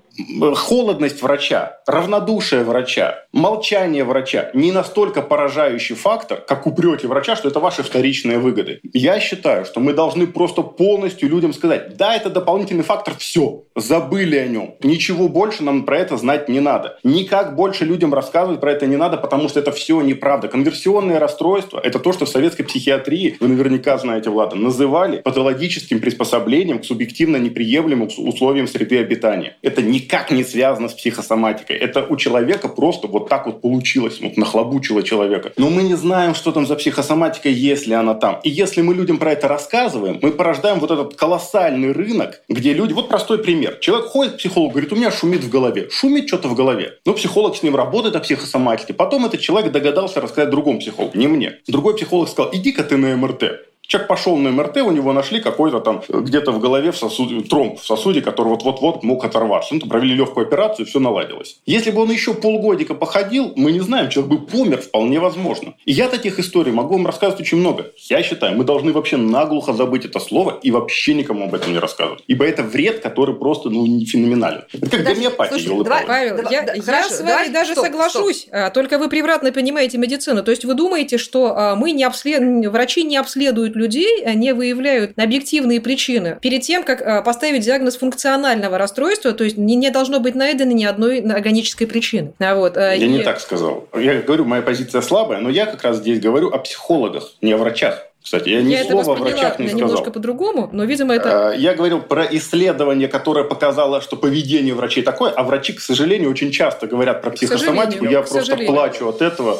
Холодность 0.55 1.21
врача, 1.21 1.79
равнодушие 1.87 2.63
врача, 2.63 3.25
молчание 3.31 4.03
врача 4.03 4.51
не 4.53 4.71
настолько 4.71 5.21
поражающий 5.21 5.95
фактор, 5.95 6.41
как 6.41 6.67
упреки 6.67 7.07
врача, 7.07 7.35
что 7.35 7.47
это 7.47 7.59
ваши 7.59 7.83
вторичные 7.83 8.37
выгоды. 8.37 8.79
Я 8.93 9.19
считаю, 9.19 9.65
что 9.65 9.79
мы 9.79 9.93
должны 9.93 10.27
просто 10.27 10.61
полностью 10.61 11.29
людям 11.29 11.53
сказать, 11.53 11.97
да, 11.97 12.15
это 12.15 12.29
дополнительный 12.29 12.83
фактор, 12.83 13.15
все, 13.17 13.63
забыли 13.75 14.37
о 14.37 14.47
нем. 14.47 14.75
Ничего 14.83 15.27
больше 15.27 15.63
нам 15.63 15.85
про 15.85 15.97
это 15.97 16.17
знать 16.17 16.49
не 16.49 16.59
надо. 16.59 16.99
Никак 17.03 17.55
больше 17.55 17.85
людям 17.85 18.13
рассказывать 18.13 18.59
про 18.59 18.71
это 18.71 18.87
не 18.87 18.97
надо, 18.97 19.17
потому 19.17 19.49
что 19.49 19.59
это 19.59 19.71
все 19.71 20.01
неправда. 20.01 20.47
Конверсионные 20.47 21.17
расстройства– 21.17 21.79
это 21.83 21.99
то, 21.99 22.11
что 22.13 22.25
в 22.25 22.29
советской 22.29 22.63
психиатрии, 22.63 23.37
вы 23.39 23.47
наверняка 23.47 23.97
знаете, 23.97 24.29
Влада, 24.29 24.55
называли 24.55 25.21
патологическим 25.21 25.99
приспособлением 25.99 26.79
к 26.79 26.85
субъективно 26.85 27.37
неприемлемым 27.37 28.09
условиям 28.17 28.67
среды 28.67 28.99
обитания. 28.99 29.57
Это 29.61 29.81
никак 29.81 30.10
не 30.31 30.43
связано 30.43 30.89
с 30.89 30.93
психосоматикой. 30.93 31.77
Это 31.77 32.05
у 32.05 32.17
человека 32.17 32.67
просто 32.67 33.07
вот 33.07 33.29
так 33.29 33.45
вот 33.45 33.61
получилось, 33.61 34.19
вот 34.21 34.37
нахлобучило 34.37 35.03
человека. 35.03 35.53
Но 35.57 35.69
мы 35.69 35.83
не 35.83 35.95
знаем, 35.95 36.35
что 36.35 36.51
там 36.51 36.67
за 36.67 36.75
психосоматика, 36.75 37.49
если 37.49 37.93
она 37.93 38.13
там. 38.13 38.39
И 38.43 38.49
если 38.49 38.81
мы 38.81 38.93
людям 38.93 39.17
про 39.17 39.31
это 39.31 39.47
рассказываем, 39.47 40.19
мы 40.21 40.31
порождаем 40.31 40.79
вот 40.79 40.91
этот 40.91 41.15
колоссальный 41.15 41.91
рынок, 41.91 42.41
где 42.49 42.73
люди... 42.73 42.93
Вот 42.93 43.09
простой 43.09 43.39
пример. 43.39 43.77
Человек 43.79 44.07
ходит 44.07 44.33
к 44.33 44.37
психологу, 44.37 44.71
говорит, 44.71 44.91
у 44.93 44.95
меня 44.95 45.11
шумит 45.11 45.43
в 45.43 45.49
голове. 45.49 45.87
Шумит 45.89 46.27
что-то 46.27 46.49
в 46.49 46.55
голове. 46.55 46.93
Ну, 47.05 47.13
психолог 47.13 47.55
с 47.55 47.63
ним 47.63 47.75
работает 47.75 48.15
о 48.15 48.19
психосоматике. 48.19 48.93
Потом 48.93 49.25
этот 49.25 49.39
человек 49.39 49.71
догадался 49.71 50.19
рассказать 50.21 50.49
другому 50.49 50.79
психологу, 50.79 51.17
не 51.17 51.27
мне. 51.27 51.59
Другой 51.67 51.95
психолог 51.95 52.29
сказал, 52.29 52.51
иди-ка 52.53 52.83
ты 52.83 52.97
на 52.97 53.15
МРТ. 53.15 53.70
Человек 53.91 54.07
пошел 54.07 54.37
на 54.37 54.51
МРТ, 54.51 54.77
у 54.77 54.91
него 54.91 55.11
нашли 55.11 55.41
какой-то 55.41 55.81
там 55.81 56.01
э, 56.07 56.21
где-то 56.21 56.53
в 56.53 56.61
голове 56.61 56.93
в 56.93 56.97
сосуде, 56.97 57.41
тромб 57.41 57.77
в 57.77 57.85
сосуде, 57.85 58.21
который 58.21 58.47
вот-вот-вот 58.47 59.03
мог 59.03 59.25
оторваться. 59.25 59.75
Ну, 59.75 59.81
провели 59.81 60.15
легкую 60.15 60.47
операцию, 60.47 60.85
все 60.85 60.99
наладилось. 60.99 61.59
Если 61.65 61.91
бы 61.91 62.03
он 62.03 62.09
еще 62.09 62.33
полгодика 62.33 62.93
походил, 62.95 63.51
мы 63.57 63.73
не 63.73 63.81
знаем, 63.81 64.09
человек 64.09 64.31
бы 64.31 64.47
помер, 64.47 64.79
вполне 64.79 65.19
возможно. 65.19 65.73
И 65.83 65.91
я 65.91 66.07
таких 66.07 66.39
историй 66.39 66.71
могу 66.71 66.93
вам 66.93 67.05
рассказывать 67.05 67.41
очень 67.41 67.57
много. 67.57 67.91
Я 68.07 68.23
считаю, 68.23 68.55
мы 68.55 68.63
должны 68.63 68.93
вообще 68.93 69.17
наглухо 69.17 69.73
забыть 69.73 70.05
это 70.05 70.21
слово 70.21 70.57
и 70.63 70.71
вообще 70.71 71.13
никому 71.13 71.43
об 71.43 71.53
этом 71.53 71.73
не 71.73 71.79
рассказывать. 71.79 72.23
Ибо 72.27 72.45
это 72.45 72.63
вред, 72.63 73.01
который 73.01 73.35
просто 73.35 73.69
ну, 73.69 73.85
не 73.85 74.05
феноменален. 74.05 74.63
Это 74.71 74.89
как 74.89 74.99
Подожди, 75.01 75.15
гомеопатия, 75.15 75.49
слушайте, 75.49 75.73
ёлы-палы. 75.73 75.83
давай- 75.83 76.05
Павел, 76.07 76.37
Давай- 76.37 76.53
я, 76.53 76.61
да, 76.61 76.73
я 76.75 76.81
хорошо, 76.81 77.09
с 77.09 77.19
вами 77.19 77.27
давайте- 77.27 77.51
даже 77.51 77.71
стоп, 77.73 77.85
соглашусь, 77.87 78.47
а, 78.53 78.69
только 78.69 78.97
вы 78.97 79.09
превратно 79.09 79.51
понимаете 79.51 79.97
медицину. 79.97 80.43
То 80.43 80.51
есть 80.51 80.63
вы 80.63 80.75
думаете, 80.75 81.17
что 81.17 81.53
а, 81.57 81.75
мы 81.75 81.91
не 81.91 82.05
обслед... 82.05 82.41
врачи 82.71 83.03
не 83.03 83.17
обследуют 83.17 83.80
людей, 83.81 84.23
а 84.25 84.33
не 84.33 84.53
выявляют 84.53 85.11
объективные 85.17 85.81
причины. 85.81 86.37
Перед 86.41 86.61
тем, 86.61 86.83
как 86.83 87.01
а, 87.01 87.21
поставить 87.21 87.63
диагноз 87.63 87.97
функционального 87.97 88.77
расстройства, 88.77 89.31
то 89.33 89.43
есть 89.43 89.57
не, 89.57 89.75
не 89.75 89.89
должно 89.89 90.19
быть 90.19 90.35
найдено 90.35 90.71
ни 90.71 90.85
одной 90.85 91.19
органической 91.19 91.85
причины. 91.85 92.33
А 92.39 92.55
вот, 92.55 92.77
а, 92.77 92.93
Я 92.93 93.05
и- 93.05 93.09
не 93.09 93.23
так 93.23 93.39
сказал. 93.39 93.87
Я 93.93 94.21
говорю, 94.21 94.45
моя 94.45 94.61
позиция 94.61 95.01
слабая, 95.01 95.39
но 95.39 95.49
я 95.49 95.65
как 95.65 95.83
раз 95.83 95.97
здесь 95.97 96.19
говорю 96.19 96.49
о 96.49 96.57
психологах, 96.59 97.33
не 97.41 97.51
о 97.53 97.57
врачах. 97.57 98.07
Кстати, 98.23 98.49
я 98.49 98.61
ни 98.61 98.71
Я 98.71 98.83
слова 98.83 99.13
о 99.13 99.15
врачах 99.15 99.57
не 99.57 99.67
сказал. 99.67 99.87
немножко 99.87 100.11
по-другому, 100.11 100.69
но, 100.71 100.83
видимо, 100.83 101.15
это... 101.15 101.53
Э, 101.55 101.57
Я 101.57 101.73
говорил 101.73 102.01
про 102.01 102.23
исследование, 102.25 103.07
которое 103.07 103.43
показало, 103.45 103.99
что 103.99 104.15
поведение 104.15 104.75
врачей 104.75 105.01
такое, 105.03 105.31
а 105.31 105.41
врачи, 105.43 105.73
к 105.73 105.79
сожалению, 105.81 106.29
очень 106.29 106.51
часто 106.51 106.85
говорят 106.85 107.23
про 107.23 107.31
психосоматику. 107.31 108.05
Я 108.05 108.19
просто 108.19 108.41
сожалению. 108.41 108.73
плачу 108.73 109.09
от 109.09 109.23
этого. 109.23 109.59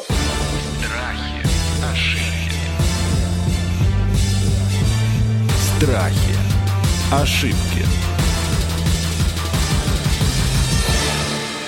Страхи. 5.82 6.36
Ошибки. 7.10 8.11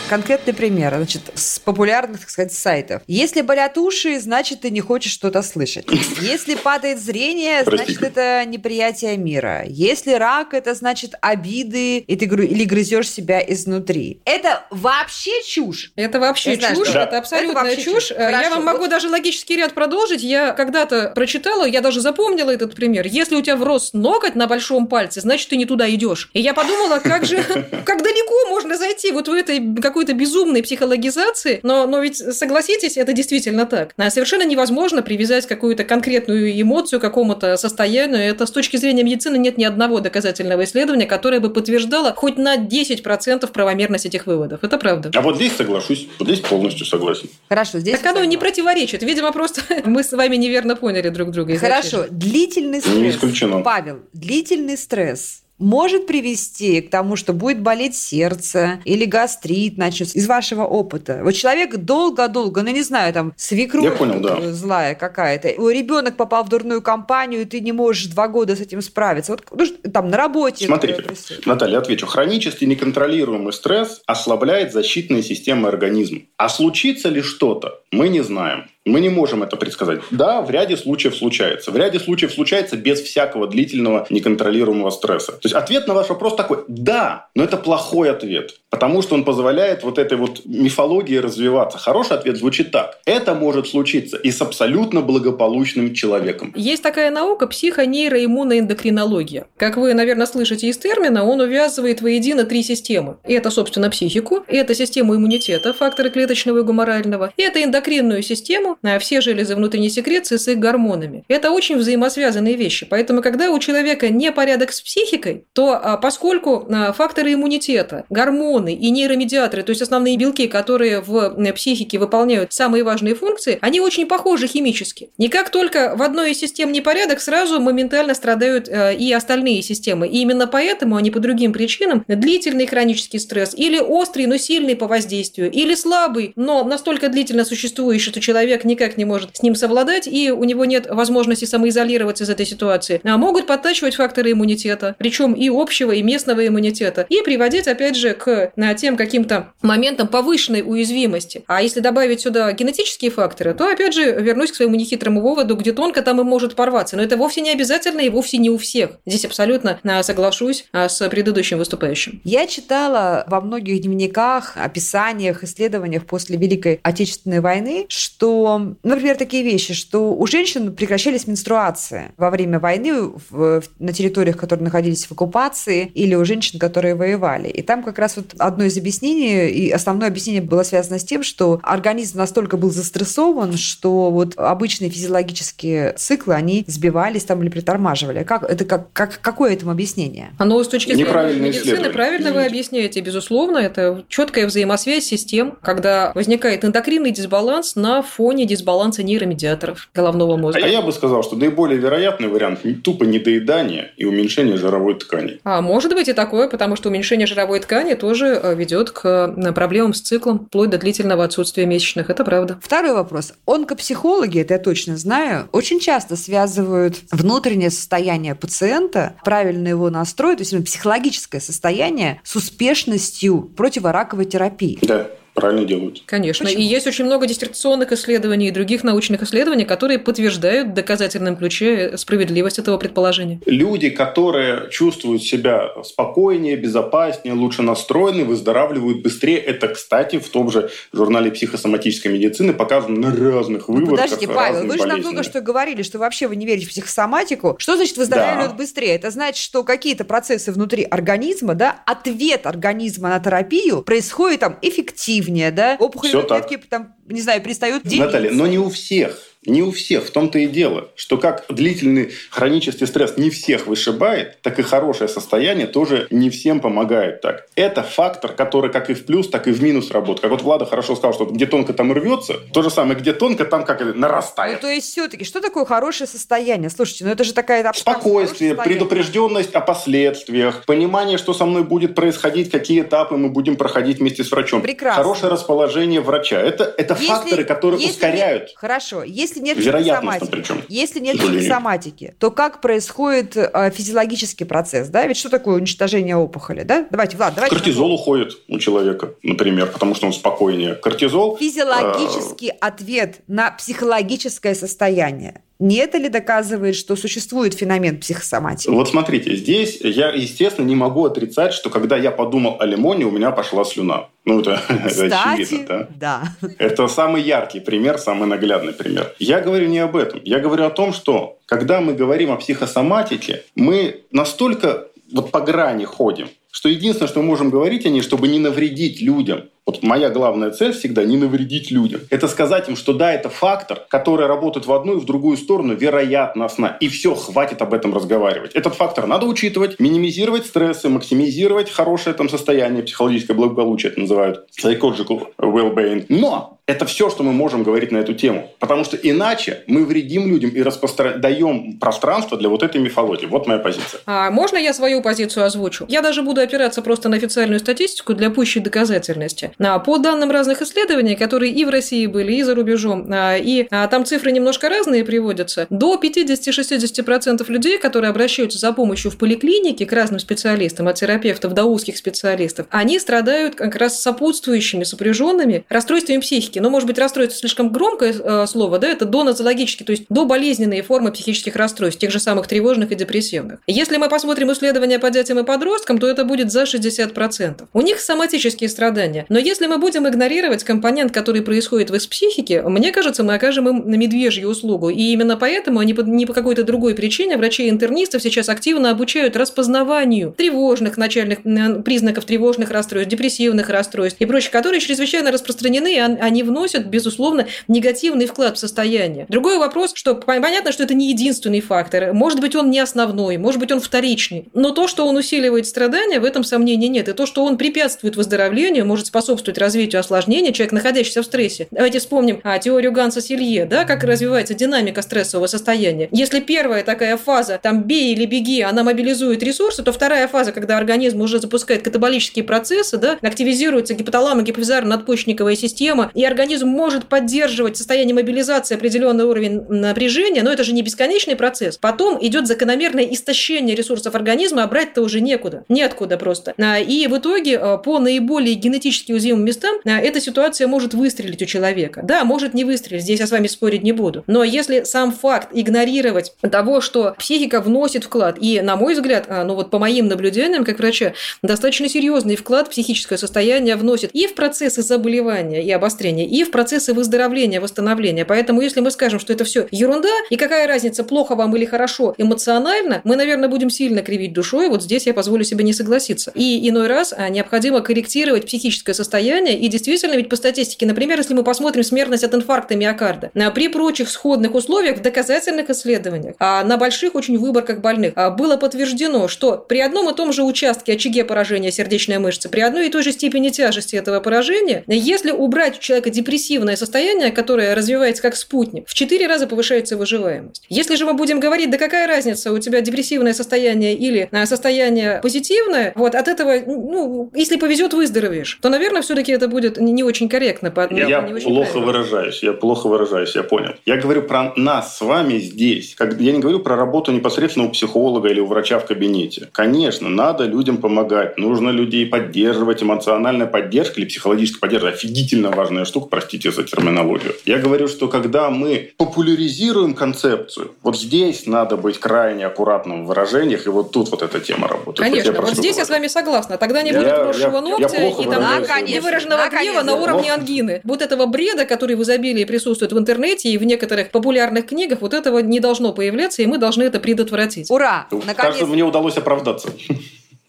Конкретный 0.08 0.52
пример, 0.52 0.92
значит, 0.94 1.22
с 1.34 1.58
популярных, 1.58 2.20
так 2.20 2.28
сказать, 2.30 2.52
сайтов. 2.52 3.00
Если 3.06 3.40
болят 3.40 3.78
уши, 3.78 4.20
значит, 4.20 4.60
ты 4.60 4.70
не 4.70 4.80
хочешь 4.80 5.10
что-то 5.12 5.40
слышать. 5.42 5.86
Если 6.20 6.56
падает 6.56 7.00
зрение, 7.00 7.64
значит, 7.64 8.02
это 8.02 8.44
неприятие 8.46 9.16
мира. 9.16 9.62
Если 9.66 10.12
рак, 10.12 10.52
это 10.52 10.74
значит 10.74 11.14
обиды, 11.22 11.98
и 11.98 12.16
ты 12.16 12.26
или 12.26 12.64
грызешь 12.64 13.08
себя 13.10 13.40
изнутри. 13.40 14.20
Это 14.26 14.64
вообще 14.70 15.30
чушь. 15.42 15.90
Это 15.96 16.20
вообще 16.20 16.50
Я 16.52 16.56
знаю, 16.58 16.76
чушь, 16.76 16.88
что- 16.88 16.98
это 17.00 17.10
Да. 17.12 17.18
абсолютная 17.18 17.52
Это 17.62 17.64
вообще 17.70 17.82
чушь. 17.82 18.08
чушь. 18.08 18.10
Э, 18.10 18.14
Я 18.20 18.30
Хорошо, 18.36 18.50
вам 18.56 18.64
могу 18.66 18.78
вот- 18.80 18.90
даже 18.90 19.08
логический 19.08 19.56
ряд 19.56 19.72
продолжить. 19.72 20.22
Я 20.22 20.52
когда-то 20.52 21.12
прочитала, 21.14 21.64
я 21.64 21.80
даже 21.80 22.02
запомнила 22.02 22.50
этот 22.50 22.74
пример. 22.74 23.06
Если 23.06 23.36
у 23.36 23.40
тебя 23.40 23.56
врос 23.56 23.94
ноготь 23.94 24.34
на 24.34 24.46
большом 24.46 24.86
пальце, 24.86 25.22
значит, 25.22 25.48
ты 25.48 25.56
не 25.56 25.64
туда 25.64 25.88
идешь. 25.90 26.28
И 26.34 26.40
я 26.42 26.52
подумала, 26.52 26.98
как 26.98 27.24
же, 27.24 27.36
как 27.86 28.02
далеко 28.02 28.48
можно 28.50 28.76
зайти 28.76 29.10
вот 29.10 29.28
в 29.28 29.32
этой 29.32 29.60
какой-то 29.94 30.12
безумной 30.12 30.60
психологизации, 30.60 31.60
но, 31.62 31.86
но 31.86 32.00
ведь 32.00 32.16
согласитесь, 32.16 32.96
это 32.96 33.12
действительно 33.12 33.64
так. 33.64 33.94
Совершенно 34.10 34.44
невозможно 34.44 35.02
привязать 35.02 35.46
какую-то 35.46 35.84
конкретную 35.84 36.60
эмоцию 36.60 36.98
к 36.98 37.02
какому-то 37.02 37.56
состоянию. 37.56 38.18
Это 38.18 38.46
с 38.46 38.50
точки 38.50 38.76
зрения 38.76 39.04
медицины 39.04 39.36
нет 39.36 39.56
ни 39.56 39.62
одного 39.62 40.00
доказательного 40.00 40.64
исследования, 40.64 41.06
которое 41.06 41.38
бы 41.38 41.50
подтверждало 41.50 42.12
хоть 42.12 42.38
на 42.38 42.56
10% 42.56 43.46
правомерность 43.52 44.06
этих 44.06 44.26
выводов. 44.26 44.64
Это 44.64 44.78
правда. 44.78 45.12
А 45.14 45.20
вот 45.20 45.36
здесь 45.36 45.54
соглашусь, 45.54 46.08
вот 46.18 46.26
здесь 46.26 46.40
полностью 46.40 46.86
согласен. 46.86 47.28
Хорошо, 47.48 47.78
здесь... 47.78 48.00
Так 48.00 48.16
оно 48.16 48.24
не 48.24 48.36
противоречит. 48.36 49.04
Видимо, 49.04 49.30
просто 49.30 49.60
мы 49.84 50.02
с 50.02 50.10
вами 50.10 50.34
неверно 50.34 50.74
поняли 50.74 51.08
друг 51.10 51.30
друга. 51.30 51.56
Хорошо, 51.56 52.06
длительный 52.10 52.80
стресс. 52.80 52.96
Не 52.96 53.10
исключено. 53.10 53.60
Павел, 53.60 54.00
длительный 54.12 54.76
стресс 54.76 55.43
может 55.58 56.06
привести 56.06 56.80
к 56.80 56.90
тому, 56.90 57.16
что 57.16 57.32
будет 57.32 57.60
болеть 57.60 57.96
сердце 57.96 58.80
или 58.84 59.04
гастрит 59.04 59.78
начнется 59.78 60.16
из 60.18 60.26
вашего 60.26 60.62
опыта. 60.62 61.20
Вот 61.22 61.32
человек 61.32 61.76
долго-долго, 61.76 62.62
ну 62.62 62.70
не 62.70 62.82
знаю, 62.82 63.12
там 63.12 63.32
свекровь 63.36 63.84
Я 63.84 63.92
понял, 63.92 64.20
да. 64.20 64.52
злая 64.52 64.94
какая-то, 64.94 65.48
ребенок 65.48 66.16
попал 66.16 66.44
в 66.44 66.48
дурную 66.48 66.82
компанию, 66.82 67.42
и 67.42 67.44
ты 67.44 67.60
не 67.60 67.72
можешь 67.72 68.06
два 68.06 68.28
года 68.28 68.56
с 68.56 68.60
этим 68.60 68.82
справиться. 68.82 69.32
Вот 69.32 69.44
ну, 69.50 69.90
там 69.90 70.08
на 70.10 70.16
работе. 70.16 70.66
Смотрите, 70.66 71.04
Наталья, 71.46 71.78
отвечу. 71.78 72.06
Хронический 72.06 72.66
неконтролируемый 72.66 73.52
стресс 73.52 74.02
ослабляет 74.06 74.72
защитные 74.72 75.22
системы 75.22 75.68
организма. 75.68 76.20
А 76.36 76.48
случится 76.48 77.08
ли 77.08 77.22
что-то, 77.22 77.80
мы 77.90 78.08
не 78.08 78.22
знаем. 78.22 78.68
Мы 78.86 79.00
не 79.00 79.08
можем 79.08 79.42
это 79.42 79.56
предсказать. 79.56 80.00
Да, 80.10 80.42
в 80.42 80.50
ряде 80.50 80.76
случаев 80.76 81.16
случается. 81.16 81.70
В 81.70 81.76
ряде 81.76 81.98
случаев 81.98 82.32
случается 82.32 82.76
без 82.76 83.00
всякого 83.00 83.46
длительного 83.46 84.06
неконтролируемого 84.10 84.90
стресса. 84.90 85.32
То 85.32 85.40
есть 85.44 85.54
ответ 85.54 85.88
на 85.88 85.94
ваш 85.94 86.10
вопрос 86.10 86.36
такой– 86.36 86.64
да, 86.68 87.28
но 87.34 87.44
это 87.44 87.56
плохой 87.56 88.10
ответ, 88.10 88.60
потому 88.74 89.02
что 89.02 89.14
он 89.14 89.24
позволяет 89.24 89.84
вот 89.84 90.00
этой 90.00 90.18
вот 90.18 90.40
мифологии 90.46 91.18
развиваться. 91.18 91.78
Хороший 91.78 92.16
ответ 92.16 92.36
звучит 92.36 92.72
так. 92.72 92.98
Это 93.04 93.32
может 93.32 93.68
случиться 93.68 94.16
и 94.16 94.32
с 94.32 94.42
абсолютно 94.42 95.00
благополучным 95.00 95.94
человеком. 95.94 96.52
Есть 96.56 96.82
такая 96.82 97.12
наука– 97.12 97.46
психонейроиммуноэндокринология. 97.54 99.46
Как 99.56 99.76
вы, 99.76 99.94
наверное, 99.94 100.26
слышите 100.26 100.66
из 100.66 100.76
термина, 100.76 101.24
он 101.24 101.40
увязывает 101.40 102.02
воедино 102.02 102.42
три 102.42 102.64
системы. 102.64 103.18
Это, 103.22 103.50
собственно, 103.50 103.90
психику, 103.90 104.42
это 104.48 104.74
систему 104.74 105.14
иммунитета, 105.14 105.72
факторы 105.72 106.10
клеточного 106.10 106.58
и 106.58 106.62
гуморального, 106.62 107.32
и 107.36 107.42
это 107.42 107.62
эндокринную 107.62 108.24
систему, 108.24 108.76
на 108.82 108.98
все 108.98 109.20
железы 109.20 109.54
внутренней 109.54 109.90
секреции 109.90 110.36
с 110.36 110.48
их 110.48 110.58
гормонами. 110.58 111.22
Это 111.28 111.52
очень 111.52 111.76
взаимосвязанные 111.76 112.56
вещи. 112.56 112.88
Поэтому, 112.90 113.22
когда 113.22 113.52
у 113.52 113.58
человека 113.60 114.08
не 114.08 114.32
порядок 114.32 114.72
с 114.72 114.80
психикой, 114.80 115.44
то 115.52 115.78
а, 115.80 115.96
поскольку 115.96 116.66
а, 116.68 116.92
факторы 116.92 117.34
иммунитета, 117.34 118.04
гормоны 118.10 118.63
и 118.72 118.90
нейромедиаторы, 118.90 119.62
то 119.62 119.70
есть 119.70 119.82
основные 119.82 120.16
белки, 120.16 120.48
которые 120.48 121.00
в 121.00 121.52
психике 121.54 121.98
выполняют 121.98 122.52
самые 122.52 122.84
важные 122.84 123.14
функции, 123.14 123.58
они 123.60 123.80
очень 123.80 124.06
похожи 124.06 124.46
химически. 124.46 125.10
И 125.18 125.28
как 125.28 125.50
только 125.50 125.94
в 125.96 126.02
одной 126.02 126.32
из 126.32 126.38
систем 126.38 126.72
непорядок, 126.72 127.20
сразу 127.20 127.60
моментально 127.60 128.14
страдают 128.14 128.68
а, 128.68 128.92
и 128.92 129.12
остальные 129.12 129.62
системы. 129.62 130.08
И 130.08 130.18
именно 130.18 130.46
поэтому 130.46 130.96
они 130.96 131.10
по 131.10 131.20
другим 131.20 131.52
причинам 131.52 132.04
длительный 132.08 132.66
хронический 132.66 133.18
стресс 133.18 133.54
или 133.54 133.78
острый, 133.78 134.26
но 134.26 134.36
сильный 134.36 134.76
по 134.76 134.86
воздействию, 134.86 135.50
или 135.50 135.74
слабый, 135.74 136.32
но 136.36 136.64
настолько 136.64 137.08
длительно 137.08 137.44
существующий, 137.44 138.10
что 138.10 138.20
человек 138.20 138.64
никак 138.64 138.96
не 138.96 139.04
может 139.04 139.36
с 139.36 139.42
ним 139.42 139.54
совладать, 139.54 140.06
и 140.06 140.30
у 140.30 140.44
него 140.44 140.64
нет 140.64 140.86
возможности 140.88 141.44
самоизолироваться 141.44 142.24
из 142.24 142.30
этой 142.30 142.46
ситуации, 142.46 143.00
а 143.04 143.16
могут 143.16 143.46
подтачивать 143.46 143.94
факторы 143.94 144.32
иммунитета, 144.32 144.94
причем 144.98 145.32
и 145.34 145.48
общего, 145.48 145.92
и 145.92 146.02
местного 146.02 146.46
иммунитета, 146.46 147.06
и 147.08 147.22
приводить, 147.22 147.68
опять 147.68 147.96
же, 147.96 148.14
к 148.14 148.52
тем 148.76 148.96
каким-то 148.96 149.52
моментам 149.62 150.08
повышенной 150.08 150.62
уязвимости. 150.62 151.44
А 151.46 151.62
если 151.62 151.80
добавить 151.80 152.20
сюда 152.20 152.52
генетические 152.52 153.10
факторы, 153.10 153.54
то, 153.54 153.68
опять 153.70 153.94
же, 153.94 154.12
вернусь 154.12 154.52
к 154.52 154.54
своему 154.54 154.76
нехитрому 154.76 155.20
выводу, 155.20 155.56
где 155.56 155.72
тонко 155.72 156.02
там 156.02 156.20
и 156.20 156.24
может 156.24 156.54
порваться. 156.54 156.96
Но 156.96 157.02
это 157.02 157.16
вовсе 157.16 157.40
не 157.40 157.50
обязательно 157.50 158.00
и 158.00 158.08
вовсе 158.08 158.38
не 158.38 158.50
у 158.50 158.58
всех. 158.58 158.98
Здесь 159.06 159.24
абсолютно 159.24 159.80
а, 159.84 160.02
соглашусь 160.02 160.66
а, 160.72 160.88
с 160.88 161.08
предыдущим 161.08 161.58
выступающим. 161.58 162.20
Я 162.24 162.46
читала 162.46 163.24
во 163.26 163.40
многих 163.40 163.80
дневниках, 163.82 164.56
описаниях, 164.56 165.44
исследованиях 165.44 166.06
после 166.06 166.36
Великой 166.36 166.80
Отечественной 166.82 167.40
войны, 167.40 167.86
что 167.88 168.74
например, 168.82 169.16
такие 169.16 169.42
вещи, 169.42 169.74
что 169.74 170.14
у 170.14 170.26
женщин 170.26 170.74
прекращались 170.74 171.26
менструации 171.26 172.12
во 172.16 172.30
время 172.30 172.58
войны 172.58 173.12
в, 173.30 173.62
на 173.78 173.92
территориях, 173.92 174.36
которые 174.36 174.64
находились 174.64 175.06
в 175.06 175.12
оккупации, 175.12 175.90
или 175.94 176.14
у 176.14 176.24
женщин, 176.24 176.58
которые 176.58 176.94
воевали. 176.94 177.48
И 177.48 177.62
там 177.62 177.82
как 177.82 177.98
раз 177.98 178.16
вот 178.16 178.34
одно 178.46 178.64
из 178.64 178.76
объяснений, 178.76 179.48
и 179.48 179.70
основное 179.70 180.08
объяснение 180.08 180.42
было 180.42 180.62
связано 180.62 180.98
с 180.98 181.04
тем, 181.04 181.22
что 181.22 181.60
организм 181.62 182.18
настолько 182.18 182.56
был 182.56 182.70
застрессован, 182.70 183.56
что 183.56 184.10
вот 184.10 184.34
обычные 184.36 184.90
физиологические 184.90 185.94
циклы, 185.96 186.34
они 186.34 186.64
сбивались 186.66 187.24
там 187.24 187.42
или 187.42 187.48
притормаживали. 187.48 188.24
Как, 188.24 188.42
это 188.42 188.64
как, 188.64 188.92
как, 188.92 189.20
какое 189.20 189.52
этому 189.52 189.70
объяснение? 189.70 190.30
Оно 190.38 190.62
с 190.62 190.68
точки 190.68 190.94
зрения 190.94 191.34
медицины 191.34 191.90
правильно 191.90 192.32
вы 192.32 192.44
объясняете, 192.44 193.00
безусловно, 193.00 193.58
это 193.58 194.04
четкая 194.08 194.46
взаимосвязь 194.46 195.04
систем, 195.04 195.58
когда 195.62 196.12
возникает 196.14 196.64
эндокринный 196.64 197.10
дисбаланс 197.10 197.76
на 197.76 198.02
фоне 198.02 198.46
дисбаланса 198.46 199.02
нейромедиаторов 199.02 199.88
головного 199.94 200.36
мозга. 200.36 200.60
А 200.62 200.68
я 200.68 200.82
бы 200.82 200.92
сказал, 200.92 201.22
что 201.22 201.36
наиболее 201.36 201.78
вероятный 201.78 202.28
вариант 202.28 202.60
тупо 202.82 203.04
недоедание 203.04 203.92
и 203.96 204.04
уменьшение 204.04 204.56
жировой 204.56 204.94
ткани. 204.94 205.40
А 205.44 205.60
может 205.60 205.94
быть 205.94 206.08
и 206.08 206.12
такое, 206.12 206.48
потому 206.48 206.76
что 206.76 206.88
уменьшение 206.88 207.26
жировой 207.26 207.60
ткани 207.60 207.94
тоже 207.94 208.23
э, 208.26 208.54
ведет 208.54 208.90
к 208.90 209.04
э, 209.04 209.52
проблемам 209.52 209.94
с 209.94 210.00
циклом, 210.00 210.46
вплоть 210.46 210.70
до 210.70 210.78
длительного 210.78 211.24
отсутствия 211.24 211.66
месячных. 211.66 212.10
Это 212.10 212.24
правда. 212.24 212.58
Второй 212.62 212.92
вопрос. 212.92 213.32
Онкопсихологи, 213.46 214.40
это 214.40 214.54
я 214.54 214.60
точно 214.60 214.96
знаю, 214.96 215.48
очень 215.52 215.80
часто 215.80 216.16
связывают 216.16 216.96
внутреннее 217.10 217.70
состояние 217.70 218.34
пациента, 218.34 219.14
правильно 219.24 219.68
его 219.68 219.90
настрой, 219.90 220.36
то 220.36 220.42
есть 220.42 220.64
психологическое 220.64 221.40
состояние 221.40 222.20
с 222.24 222.36
успешностью 222.36 223.42
противораковой 223.42 224.24
терапии. 224.24 224.78
Да 224.82 225.10
правильно 225.34 225.64
делают. 225.64 226.02
Конечно. 226.06 226.46
Почему? 226.46 226.62
И 226.62 226.64
есть 226.64 226.86
очень 226.86 227.04
много 227.04 227.26
диссертационных 227.26 227.92
исследований 227.92 228.48
и 228.48 228.50
других 228.50 228.84
научных 228.84 229.22
исследований, 229.22 229.64
которые 229.64 229.98
подтверждают 229.98 230.68
в 230.68 230.74
доказательном 230.74 231.36
ключе 231.36 231.96
справедливость 231.96 232.58
этого 232.58 232.78
предположения. 232.78 233.40
Люди, 233.44 233.90
которые 233.90 234.70
чувствуют 234.70 235.22
себя 235.24 235.70
спокойнее, 235.82 236.56
безопаснее, 236.56 237.34
лучше 237.34 237.62
настроены, 237.62 238.24
выздоравливают 238.24 239.02
быстрее. 239.02 239.38
Это, 239.38 239.68
кстати, 239.68 240.18
в 240.18 240.28
том 240.28 240.50
же 240.50 240.70
журнале 240.92 241.30
психосоматической 241.32 242.12
медицины 242.12 242.52
показано 242.52 243.10
на 243.10 243.16
разных 243.16 243.68
ну, 243.68 243.74
выводах. 243.74 244.04
Подождите, 244.04 244.32
Павел, 244.32 244.66
вы 244.66 244.78
же 244.78 244.86
нам 244.86 245.02
только 245.02 245.24
что 245.24 245.40
говорили, 245.40 245.82
что 245.82 245.98
вообще 245.98 246.28
вы 246.28 246.36
не 246.36 246.46
верите 246.46 246.66
в 246.66 246.70
психосоматику. 246.70 247.56
Что 247.58 247.76
значит 247.76 247.96
выздоравливают 247.96 248.52
да. 248.52 248.56
быстрее? 248.56 248.94
Это 248.94 249.10
значит, 249.10 249.42
что 249.42 249.64
какие-то 249.64 250.04
процессы 250.04 250.52
внутри 250.52 250.84
организма, 250.84 251.54
да, 251.54 251.82
ответ 251.86 252.46
организма 252.46 253.08
на 253.08 253.18
терапию 253.18 253.82
происходит 253.82 254.40
там 254.40 254.58
эффективно 254.62 255.23
активнее, 255.24 255.50
да? 255.50 255.76
Опухолевые 255.78 256.26
клетки 256.26 256.56
там, 256.68 256.94
не 257.06 257.20
знаю, 257.20 257.42
перестают 257.42 257.82
делиться. 257.84 258.06
Наталья, 258.06 258.30
но 258.30 258.46
не 258.46 258.58
у 258.58 258.68
всех. 258.70 259.18
Не 259.46 259.62
у 259.62 259.70
всех, 259.70 260.04
в 260.04 260.10
том-то 260.10 260.38
и 260.38 260.46
дело, 260.46 260.88
что 260.94 261.18
как 261.18 261.44
длительный 261.48 262.12
хронический 262.30 262.86
стресс 262.86 263.16
не 263.16 263.30
всех 263.30 263.66
вышибает, 263.66 264.38
так 264.42 264.58
и 264.58 264.62
хорошее 264.62 265.08
состояние 265.08 265.66
тоже 265.66 266.06
не 266.10 266.30
всем 266.30 266.60
помогает 266.60 267.20
так. 267.20 267.46
Это 267.54 267.82
фактор, 267.82 268.32
который 268.32 268.70
как 268.70 268.90
и 268.90 268.94
в 268.94 269.06
плюс, 269.06 269.28
так 269.28 269.46
и 269.46 269.50
в 269.50 269.62
минус 269.62 269.90
работает. 269.90 270.22
Как 270.22 270.30
вот 270.30 270.42
Влада 270.42 270.66
хорошо 270.66 270.96
сказал, 270.96 271.14
что 271.14 271.26
где 271.26 271.46
тонко, 271.46 271.72
там 271.72 271.92
рвется, 271.92 272.34
то 272.52 272.62
же 272.62 272.70
самое, 272.70 272.98
где 272.98 273.12
тонко, 273.12 273.44
там 273.44 273.64
как 273.64 273.80
нарастает. 273.94 274.54
Ну, 274.54 274.68
то 274.68 274.72
есть 274.72 274.90
все-таки, 274.90 275.24
что 275.24 275.40
такое 275.40 275.64
хорошее 275.64 276.08
состояние? 276.08 276.70
Слушайте, 276.70 277.04
ну 277.04 277.10
это 277.10 277.24
же 277.24 277.32
такая... 277.32 277.72
Спокойствие, 277.74 278.54
предупрежденность 278.54 279.52
о 279.54 279.60
последствиях, 279.60 280.64
понимание, 280.64 281.18
что 281.18 281.34
со 281.34 281.44
мной 281.44 281.64
будет 281.64 281.94
происходить, 281.94 282.50
какие 282.50 282.82
этапы 282.82 283.16
мы 283.16 283.28
будем 283.28 283.56
проходить 283.56 283.98
вместе 283.98 284.24
с 284.24 284.30
врачом. 284.30 284.62
Прекрасно. 284.62 285.02
Хорошее 285.02 285.32
расположение 285.32 286.00
врача. 286.00 286.40
Это, 286.40 286.64
это 286.76 286.94
если, 286.94 287.06
факторы, 287.06 287.44
которые 287.44 287.80
если 287.80 287.94
ускоряют. 287.94 288.42
Нет, 288.42 288.52
хорошо. 288.56 289.02
Если 289.04 289.33
если 289.34 289.40
нет 289.40 289.58
психосоматики, 289.58 290.64
если 290.68 291.00
нет 291.00 291.18
психосоматики, 291.18 292.14
то 292.18 292.30
как 292.30 292.60
происходит 292.60 293.36
э, 293.36 293.70
физиологический 293.74 294.46
процесс, 294.46 294.88
да? 294.88 295.06
Ведь 295.06 295.16
что 295.16 295.28
такое 295.28 295.56
уничтожение 295.56 296.16
опухоли, 296.16 296.62
да? 296.62 296.86
Давайте, 296.90 297.16
Влад, 297.16 297.34
давайте. 297.34 297.54
Кортизол 297.54 297.88
на... 297.88 297.94
уходит 297.94 298.38
у 298.48 298.58
человека, 298.58 299.14
например, 299.22 299.70
потому 299.70 299.94
что 299.94 300.06
он 300.06 300.12
спокойнее. 300.12 300.74
Кортизол. 300.74 301.36
Физиологический 301.36 302.50
э... 302.50 302.56
ответ 302.60 303.20
на 303.26 303.50
психологическое 303.50 304.54
состояние. 304.54 305.42
Не 305.60 305.76
это 305.76 305.98
ли 305.98 306.08
доказывает, 306.08 306.74
что 306.74 306.96
существует 306.96 307.54
феномен 307.54 308.00
психосоматики? 308.00 308.70
Вот 308.70 308.88
смотрите, 308.88 309.36
здесь 309.36 309.80
я, 309.80 310.10
естественно, 310.10 310.66
не 310.66 310.74
могу 310.74 311.04
отрицать, 311.04 311.52
что 311.52 311.70
когда 311.70 311.96
я 311.96 312.10
подумал 312.10 312.56
о 312.58 312.66
лимоне, 312.66 313.04
у 313.04 313.12
меня 313.12 313.30
пошла 313.30 313.64
слюна. 313.64 314.08
Ну, 314.24 314.40
это, 314.40 314.60
Кстати, 314.86 315.06
это 315.06 315.32
очевидно, 315.32 315.88
да? 315.94 316.22
да. 316.40 316.48
Это 316.58 316.88
самый 316.88 317.22
яркий 317.22 317.60
пример, 317.60 317.98
самый 317.98 318.26
наглядный 318.26 318.72
пример. 318.72 319.14
Я 319.20 319.40
говорю 319.40 319.68
не 319.68 319.78
об 319.78 319.94
этом. 319.94 320.20
Я 320.24 320.40
говорю 320.40 320.64
о 320.64 320.70
том, 320.70 320.92
что 320.92 321.38
когда 321.46 321.80
мы 321.80 321.94
говорим 321.94 322.32
о 322.32 322.36
психосоматике, 322.36 323.44
мы 323.54 324.02
настолько 324.10 324.88
вот 325.12 325.30
по 325.30 325.40
грани 325.40 325.84
ходим, 325.84 326.28
что 326.54 326.68
единственное, 326.68 327.08
что 327.08 327.20
мы 327.20 327.26
можем 327.26 327.50
говорить 327.50 327.84
о 327.84 327.88
ней, 327.88 328.00
чтобы 328.00 328.28
не 328.28 328.38
навредить 328.38 329.02
людям. 329.02 329.42
Вот 329.66 329.82
моя 329.82 330.08
главная 330.10 330.50
цель 330.50 330.72
всегда 330.72 331.04
не 331.04 331.16
навредить 331.16 331.70
людям. 331.72 332.02
Это 332.10 332.28
сказать 332.28 332.68
им, 332.68 332.76
что 332.76 332.92
да, 332.92 333.12
это 333.12 333.28
фактор, 333.28 333.82
который 333.88 334.26
работает 334.26 334.66
в 334.66 334.72
одну 334.72 334.98
и 334.98 335.00
в 335.00 335.04
другую 335.04 335.36
сторону 335.36 335.74
вероятностно. 335.74 336.76
И 336.80 336.88
все, 336.88 337.14
хватит 337.16 337.60
об 337.60 337.74
этом 337.74 337.92
разговаривать. 337.92 338.52
Этот 338.54 338.76
фактор 338.76 339.06
надо 339.06 339.26
учитывать, 339.26 339.80
минимизировать 339.80 340.46
стрессы, 340.46 340.88
максимизировать 340.88 341.70
хорошее 341.70 342.14
там 342.14 342.28
состояние, 342.28 342.84
психологическое 342.84 343.34
благополучие 343.34 343.90
это 343.90 344.00
называют, 344.00 344.46
psychological 344.56 345.28
well-being. 345.38 346.06
Но 346.08 346.58
это 346.66 346.86
все, 346.86 347.10
что 347.10 347.22
мы 347.22 347.32
можем 347.32 347.62
говорить 347.62 347.92
на 347.92 347.98
эту 347.98 348.14
тему. 348.14 348.50
Потому 348.58 348.84
что 348.84 348.96
иначе 348.96 349.64
мы 349.66 349.84
вредим 349.84 350.28
людям 350.28 350.50
и 350.50 350.62
распространяем, 350.62 351.20
даем 351.20 351.78
пространство 351.78 352.38
для 352.38 352.48
вот 352.48 352.62
этой 352.62 352.80
мифологии. 352.80 353.26
Вот 353.26 353.46
моя 353.46 353.58
позиция. 353.58 354.00
А 354.06 354.30
можно 354.30 354.56
я 354.56 354.72
свою 354.72 355.02
позицию 355.02 355.44
озвучу? 355.44 355.84
Я 355.88 356.00
даже 356.00 356.22
буду 356.22 356.40
опираться 356.44 356.82
просто 356.82 357.08
на 357.08 357.16
официальную 357.16 357.60
статистику 357.60 358.14
для 358.14 358.30
пущей 358.30 358.60
доказательности. 358.60 359.52
А, 359.58 359.78
по 359.78 359.98
данным 359.98 360.30
разных 360.30 360.62
исследований, 360.62 361.16
которые 361.16 361.52
и 361.52 361.64
в 361.64 361.68
России 361.68 362.06
были, 362.06 362.32
и 362.32 362.42
за 362.42 362.54
рубежом, 362.54 363.06
а, 363.10 363.36
и 363.36 363.66
а, 363.70 363.86
там 363.88 364.04
цифры 364.04 364.32
немножко 364.32 364.68
разные 364.68 365.04
приводятся, 365.04 365.66
до 365.70 366.00
50-60% 366.02 367.44
людей, 367.48 367.78
которые 367.78 368.10
обращаются 368.10 368.58
за 368.58 368.72
помощью 368.72 369.10
в 369.10 369.18
поликлинике 369.18 369.86
к 369.86 369.92
разным 369.92 370.20
специалистам, 370.20 370.88
от 370.88 370.96
терапевтов 370.96 371.54
до 371.54 371.64
узких 371.64 371.96
специалистов, 371.96 372.66
они 372.70 372.98
страдают 372.98 373.54
как 373.54 373.76
раз 373.76 374.00
сопутствующими, 374.00 374.84
сопряженными 374.84 375.64
расстройствами 375.68 376.18
психики. 376.18 376.58
Ну, 376.58 376.70
может 376.70 376.86
быть, 376.86 376.98
расстройство 376.98 377.38
слишком 377.38 377.70
громкое 377.70 378.46
слово, 378.46 378.78
да, 378.78 378.88
это 378.88 379.04
донозологические, 379.04 379.86
то 379.86 379.92
есть 379.92 380.04
доболезненные 380.08 380.82
формы 380.82 381.12
психических 381.12 381.56
расстройств, 381.56 382.00
тех 382.00 382.10
же 382.10 382.20
самых 382.20 382.46
тревожных 382.46 382.92
и 382.92 382.94
депрессивных. 382.94 383.60
Если 383.66 383.96
мы 383.96 384.08
посмотрим 384.08 384.52
исследования 384.52 384.98
по 384.98 385.10
детям 385.10 385.38
и 385.38 385.44
подросткам, 385.44 385.98
то 385.98 386.08
это 386.08 386.24
будет 386.24 386.33
за 386.42 386.64
60%. 386.64 387.64
У 387.72 387.80
них 387.80 388.00
соматические 388.00 388.68
страдания. 388.68 389.26
Но 389.28 389.38
если 389.38 389.66
мы 389.66 389.78
будем 389.78 390.08
игнорировать 390.08 390.64
компонент, 390.64 391.12
который 391.12 391.42
происходит 391.42 391.90
в 391.90 391.94
их 391.94 392.08
психике, 392.08 392.62
мне 392.62 392.92
кажется, 392.92 393.22
мы 393.22 393.34
окажем 393.34 393.68
им 393.68 393.90
на 393.90 393.94
медвежью 393.94 394.48
услугу. 394.48 394.90
И 394.90 395.12
именно 395.12 395.36
поэтому 395.36 395.80
они 395.80 395.94
не 396.06 396.26
по 396.26 396.32
какой-то 396.32 396.64
другой 396.64 396.94
причине 396.94 397.36
врачей-интернистов 397.36 398.22
сейчас 398.22 398.48
активно 398.48 398.90
обучают 398.90 399.36
распознаванию 399.36 400.34
тревожных 400.36 400.96
начальных 400.96 401.42
признаков 401.84 402.24
тревожных 402.24 402.70
расстройств, 402.70 403.10
депрессивных 403.10 403.68
расстройств 403.68 404.20
и 404.20 404.26
прочих, 404.26 404.50
которые 404.50 404.80
чрезвычайно 404.80 405.30
распространены, 405.30 405.94
и 405.94 405.98
они 405.98 406.42
вносят, 406.42 406.86
безусловно, 406.86 407.46
негативный 407.68 408.26
вклад 408.26 408.56
в 408.56 408.60
состояние. 408.60 409.26
Другой 409.28 409.58
вопрос, 409.58 409.92
что 409.94 410.14
понятно, 410.14 410.72
что 410.72 410.82
это 410.82 410.94
не 410.94 411.10
единственный 411.10 411.60
фактор. 411.60 412.12
Может 412.12 412.40
быть, 412.40 412.56
он 412.56 412.70
не 412.70 412.80
основной, 412.80 413.36
может 413.36 413.60
быть, 413.60 413.72
он 413.72 413.80
вторичный. 413.80 414.48
Но 414.54 414.70
то, 414.70 414.88
что 414.88 415.06
он 415.06 415.16
усиливает 415.16 415.66
страдания, 415.66 416.13
в 416.18 416.24
этом 416.24 416.44
сомнений 416.44 416.88
нет. 416.88 417.08
И 417.08 417.12
то, 417.12 417.26
что 417.26 417.44
он 417.44 417.58
препятствует 417.58 418.16
выздоровлению, 418.16 418.86
может 418.86 419.06
способствовать 419.06 419.58
развитию 419.58 420.00
осложнений, 420.00 420.52
человек, 420.52 420.72
находящийся 420.72 421.22
в 421.22 421.24
стрессе. 421.24 421.68
Давайте 421.70 421.98
вспомним 421.98 422.40
а, 422.44 422.58
теорию 422.58 422.92
Ганса 422.92 423.20
Силье, 423.20 423.64
да, 423.64 423.84
как 423.84 424.04
развивается 424.04 424.54
динамика 424.54 425.02
стрессового 425.02 425.46
состояния. 425.46 426.08
Если 426.10 426.40
первая 426.40 426.84
такая 426.84 427.16
фаза, 427.16 427.58
там, 427.62 427.84
бей 427.84 428.12
или 428.12 428.26
беги, 428.26 428.62
она 428.62 428.84
мобилизует 428.84 429.42
ресурсы, 429.42 429.82
то 429.82 429.92
вторая 429.92 430.28
фаза, 430.28 430.52
когда 430.52 430.76
организм 430.76 431.20
уже 431.20 431.40
запускает 431.40 431.82
катаболические 431.82 432.44
процессы, 432.44 432.96
да, 432.96 433.18
активизируется 433.22 433.94
гипоталамо 433.94 434.42
гипофизарно-надпочечниковая 434.42 435.56
система, 435.56 436.10
и 436.14 436.24
организм 436.24 436.68
может 436.68 437.06
поддерживать 437.08 437.76
состояние 437.76 438.14
мобилизации 438.14 438.74
определенный 438.74 439.24
уровень 439.24 439.62
напряжения, 439.68 440.42
но 440.42 440.52
это 440.52 440.64
же 440.64 440.72
не 440.72 440.82
бесконечный 440.82 441.36
процесс. 441.36 441.78
Потом 441.78 442.18
идет 442.24 442.46
закономерное 442.46 443.04
истощение 443.04 443.74
ресурсов 443.74 444.14
организма, 444.14 444.64
а 444.64 444.66
брать-то 444.66 445.02
уже 445.02 445.20
некуда. 445.20 445.64
Неоткуда 445.68 446.03
просто. 446.16 446.54
А, 446.58 446.78
и 446.78 447.06
в 447.06 447.16
итоге 447.18 447.58
а, 447.58 447.76
по 447.78 447.98
наиболее 447.98 448.54
генетически 448.54 449.12
уязвимым 449.12 449.44
местам 449.44 449.76
а, 449.84 450.00
эта 450.00 450.20
ситуация 450.20 450.66
может 450.66 450.94
выстрелить 450.94 451.42
у 451.42 451.46
человека. 451.46 452.00
Да, 452.02 452.24
может 452.24 452.54
не 452.54 452.64
выстрелить, 452.64 453.02
здесь 453.02 453.20
я 453.20 453.26
с 453.26 453.30
вами 453.30 453.46
спорить 453.46 453.82
не 453.82 453.92
буду. 453.92 454.24
Но 454.26 454.44
если 454.44 454.84
сам 454.84 455.12
факт 455.12 455.48
игнорировать 455.52 456.34
того, 456.40 456.80
что 456.80 457.14
психика 457.18 457.60
вносит 457.60 458.04
вклад, 458.04 458.36
и, 458.40 458.60
на 458.60 458.76
мой 458.76 458.94
взгляд, 458.94 459.26
ну 459.28 459.54
вот 459.54 459.70
по 459.70 459.78
моим 459.78 460.08
наблюдениям 460.08 460.64
как 460.64 460.78
врача, 460.78 461.14
достаточно 461.42 461.88
серьезный 461.88 462.36
вклад 462.36 462.68
в 462.68 462.70
психическое 462.70 463.18
состояние 463.18 463.76
вносит 463.76 464.10
и 464.12 464.26
в 464.26 464.34
процессы 464.34 464.82
заболевания 464.82 465.62
и 465.62 465.70
обострения, 465.70 466.26
и 466.26 466.44
в 466.44 466.50
процессы 466.50 466.92
выздоровления, 466.92 467.60
восстановления. 467.60 468.24
Поэтому 468.24 468.60
если 468.60 468.80
мы 468.80 468.90
скажем, 468.90 469.18
что 469.18 469.32
это 469.32 469.44
все 469.44 469.66
ерунда, 469.70 470.10
и 470.30 470.36
какая 470.36 470.66
разница, 470.66 471.04
плохо 471.04 471.34
вам 471.34 471.54
или 471.56 471.64
хорошо 471.64 472.14
эмоционально, 472.18 473.00
мы, 473.04 473.16
наверное, 473.16 473.48
будем 473.48 473.70
сильно 473.70 474.02
кривить 474.02 474.32
душой. 474.32 474.68
Вот 474.68 474.82
здесь 474.82 475.06
я 475.06 475.14
позволю 475.14 475.44
себе 475.44 475.64
не 475.64 475.72
согласиться. 475.72 475.93
И 476.34 476.68
иной 476.68 476.86
раз 476.86 477.14
а, 477.16 477.28
необходимо 477.28 477.80
корректировать 477.80 478.46
психическое 478.46 478.94
состояние. 478.94 479.58
И 479.58 479.68
действительно, 479.68 480.14
ведь 480.14 480.28
по 480.28 480.36
статистике, 480.36 480.86
например, 480.86 481.18
если 481.18 481.34
мы 481.34 481.44
посмотрим 481.44 481.84
смертность 481.84 482.24
от 482.24 482.34
инфаркта 482.34 482.76
миокарда, 482.76 483.30
а, 483.34 483.50
при 483.50 483.68
прочих 483.68 484.10
сходных 484.10 484.54
условиях 484.54 484.98
в 484.98 485.02
доказательных 485.02 485.70
исследованиях, 485.70 486.34
а 486.38 486.64
на 486.64 486.76
больших 486.76 487.14
очень 487.14 487.38
выборках 487.38 487.80
больных, 487.80 488.14
было 488.36 488.56
подтверждено, 488.56 489.28
что 489.28 489.56
при 489.56 489.80
одном 489.80 490.10
и 490.10 490.14
том 490.14 490.32
же 490.32 490.42
участке 490.42 490.94
очаге 490.94 491.24
поражения 491.24 491.70
сердечной 491.72 492.18
мышцы, 492.18 492.48
при 492.48 492.60
одной 492.60 492.88
и 492.88 492.90
той 492.90 493.02
же 493.02 493.12
степени 493.12 493.50
тяжести 493.50 493.96
этого 493.96 494.20
поражения, 494.20 494.84
если 494.86 495.30
убрать 495.30 495.78
у 495.78 495.80
человека 495.80 496.10
депрессивное 496.10 496.76
состояние, 496.76 497.30
которое 497.30 497.74
развивается 497.74 498.22
как 498.22 498.36
спутник, 498.36 498.88
в 498.88 498.94
4 498.94 499.26
раза 499.26 499.46
повышается 499.46 499.96
выживаемость. 499.96 500.62
Если 500.68 500.96
же 500.96 501.04
мы 501.04 501.14
будем 501.14 501.40
говорить, 501.40 501.70
да 501.70 501.78
какая 501.78 502.06
разница, 502.06 502.52
у 502.52 502.58
тебя 502.58 502.80
депрессивное 502.80 503.34
состояние 503.34 503.94
или 503.94 504.28
а, 504.32 504.46
состояние 504.46 505.20
позитивное, 505.22 505.83
вот 505.94 506.14
от 506.14 506.28
этого, 506.28 506.54
ну, 506.66 507.30
если 507.34 507.56
повезет, 507.56 507.92
выздоровеешь, 507.92 508.58
то, 508.60 508.68
наверное, 508.68 509.02
все-таки 509.02 509.32
это 509.32 509.48
будет 509.48 509.78
не 509.78 510.02
очень 510.02 510.28
корректно. 510.28 510.70
По, 510.70 510.88
я 510.92 511.22
не 511.22 511.34
очень 511.34 511.48
плохо 511.48 511.72
правильно. 511.72 511.86
выражаюсь, 511.86 512.42
я 512.42 512.52
плохо 512.52 512.88
выражаюсь, 512.88 513.34
я 513.34 513.42
понял. 513.42 513.74
Я 513.86 513.96
говорю 513.96 514.22
про 514.22 514.52
нас 514.56 514.96
с 514.96 515.00
вами 515.00 515.38
здесь. 515.38 515.94
Как, 515.94 516.20
я 516.20 516.32
не 516.32 516.40
говорю 516.40 516.60
про 516.60 516.76
работу 516.76 517.12
непосредственно 517.12 517.66
у 517.66 517.70
психолога 517.70 518.28
или 518.28 518.40
у 518.40 518.46
врача 518.46 518.78
в 518.78 518.86
кабинете. 518.86 519.48
Конечно, 519.52 520.08
надо 520.08 520.44
людям 520.44 520.78
помогать, 520.78 521.38
нужно 521.38 521.70
людей 521.70 522.06
поддерживать, 522.06 522.82
эмоциональная 522.82 523.46
поддержка 523.46 524.00
или 524.00 524.08
психологическая 524.08 524.60
поддержка 524.60 524.88
офигительно 524.88 525.50
важная 525.50 525.84
штука, 525.84 526.08
простите 526.10 526.50
за 526.50 526.64
терминологию. 526.64 527.34
Я 527.44 527.58
говорю, 527.58 527.88
что 527.88 528.08
когда 528.08 528.50
мы 528.50 528.92
популяризируем 528.96 529.94
концепцию, 529.94 530.72
вот 530.82 530.98
здесь 530.98 531.46
надо 531.46 531.76
быть 531.76 531.98
крайне 531.98 532.46
аккуратным 532.46 533.04
в 533.04 533.08
выражениях, 533.08 533.66
и 533.66 533.70
вот 533.70 533.92
тут 533.92 534.10
вот 534.10 534.22
эта 534.22 534.40
тема 534.40 534.68
работает. 534.68 534.98
Конечно, 534.98 535.32
вот, 535.32 535.48
вот 535.48 535.56
здесь 535.56 535.73
говорю. 535.74 535.80
я 535.80 535.84
с 535.86 535.90
вами 535.90 536.06
согласна. 536.08 536.58
Тогда 536.58 536.82
не 536.82 536.90
я, 536.90 536.98
будет 536.98 537.18
росшего 537.18 537.60
ногтя 537.60 538.00
я 538.00 538.08
и 538.08 538.24
там 538.24 538.84
невыраженного 538.84 539.48
гнева 539.48 539.82
на 539.82 539.94
уровне 539.94 540.32
ангины. 540.32 540.80
Вот 540.84 541.02
этого 541.02 541.26
бреда, 541.26 541.64
который 541.64 541.96
в 541.96 542.02
изобилии 542.02 542.44
присутствует 542.44 542.92
в 542.92 542.98
интернете 542.98 543.48
и 543.48 543.58
в 543.58 543.64
некоторых 543.64 544.10
популярных 544.10 544.66
книгах, 544.66 545.00
вот 545.00 545.14
этого 545.14 545.38
не 545.38 545.60
должно 545.60 545.92
появляться, 545.92 546.42
и 546.42 546.46
мы 546.46 546.58
должны 546.58 546.82
это 546.84 547.00
предотвратить. 547.00 547.70
Ура! 547.70 548.06
Наконец... 548.10 548.36
Кажется, 548.36 548.66
мне 548.66 548.84
удалось 548.84 549.16
оправдаться. 549.16 549.68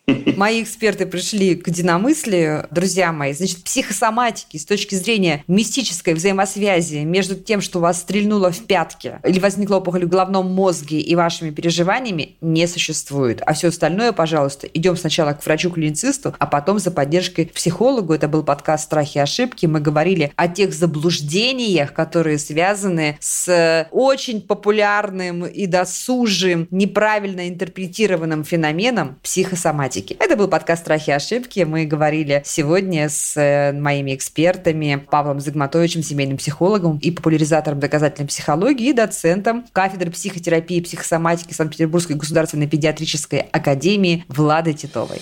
Мои 0.07 0.61
эксперты 0.61 1.07
пришли 1.07 1.55
к 1.55 1.67
единомыслию, 1.67 2.67
друзья 2.69 3.11
мои. 3.11 3.33
Значит, 3.33 3.63
психосоматики 3.63 4.57
с 4.57 4.65
точки 4.65 4.93
зрения 4.93 5.43
мистической 5.47 6.13
взаимосвязи 6.13 6.97
между 6.97 7.35
тем, 7.35 7.61
что 7.61 7.79
вас 7.79 8.01
стрельнуло 8.01 8.51
в 8.51 8.65
пятке 8.65 9.19
или 9.23 9.39
возникла 9.39 9.77
опухоль 9.77 10.05
в 10.05 10.09
головном 10.09 10.53
мозге 10.53 10.99
и 10.99 11.15
вашими 11.15 11.49
переживаниями, 11.49 12.35
не 12.41 12.67
существует. 12.67 13.41
А 13.45 13.53
все 13.53 13.69
остальное, 13.69 14.11
пожалуйста, 14.11 14.67
идем 14.67 14.95
сначала 14.95 15.33
к 15.33 15.43
врачу-клиницисту, 15.43 16.35
а 16.37 16.45
потом 16.45 16.77
за 16.77 16.91
поддержкой 16.91 17.47
психологу. 17.47 18.13
Это 18.13 18.27
был 18.27 18.43
подкаст 18.43 18.85
«Страхи 18.85 19.17
и 19.17 19.21
ошибки». 19.21 19.65
Мы 19.65 19.79
говорили 19.79 20.31
о 20.35 20.47
тех 20.47 20.73
заблуждениях, 20.73 21.93
которые 21.93 22.37
связаны 22.37 23.17
с 23.19 23.87
очень 23.91 24.41
популярным 24.41 25.45
и 25.45 25.65
досужим, 25.65 26.67
неправильно 26.69 27.47
интерпретированным 27.49 28.43
феноменом 28.43 29.17
психосоматики 29.23 29.94
тематики. 29.95 30.17
Это 30.19 30.35
был 30.35 30.47
подкаст 30.47 30.83
«Страхи 30.83 31.09
и 31.09 31.13
ошибки». 31.13 31.61
Мы 31.61 31.85
говорили 31.85 32.41
сегодня 32.45 33.09
с 33.09 33.37
э, 33.37 33.71
моими 33.73 34.15
экспертами 34.15 35.05
Павлом 35.09 35.39
Загматовичем, 35.39 36.03
семейным 36.03 36.37
психологом 36.37 36.97
и 36.97 37.11
популяризатором 37.11 37.79
доказательной 37.79 38.27
психологии 38.27 38.89
и 38.89 38.93
доцентом 38.93 39.65
кафедры 39.71 40.11
психотерапии 40.11 40.77
и 40.77 40.81
психосоматики 40.81 41.53
Санкт-Петербургской 41.53 42.15
государственной 42.15 42.67
педиатрической 42.67 43.39
академии 43.51 44.25
Владой 44.27 44.73
Титовой. 44.73 45.21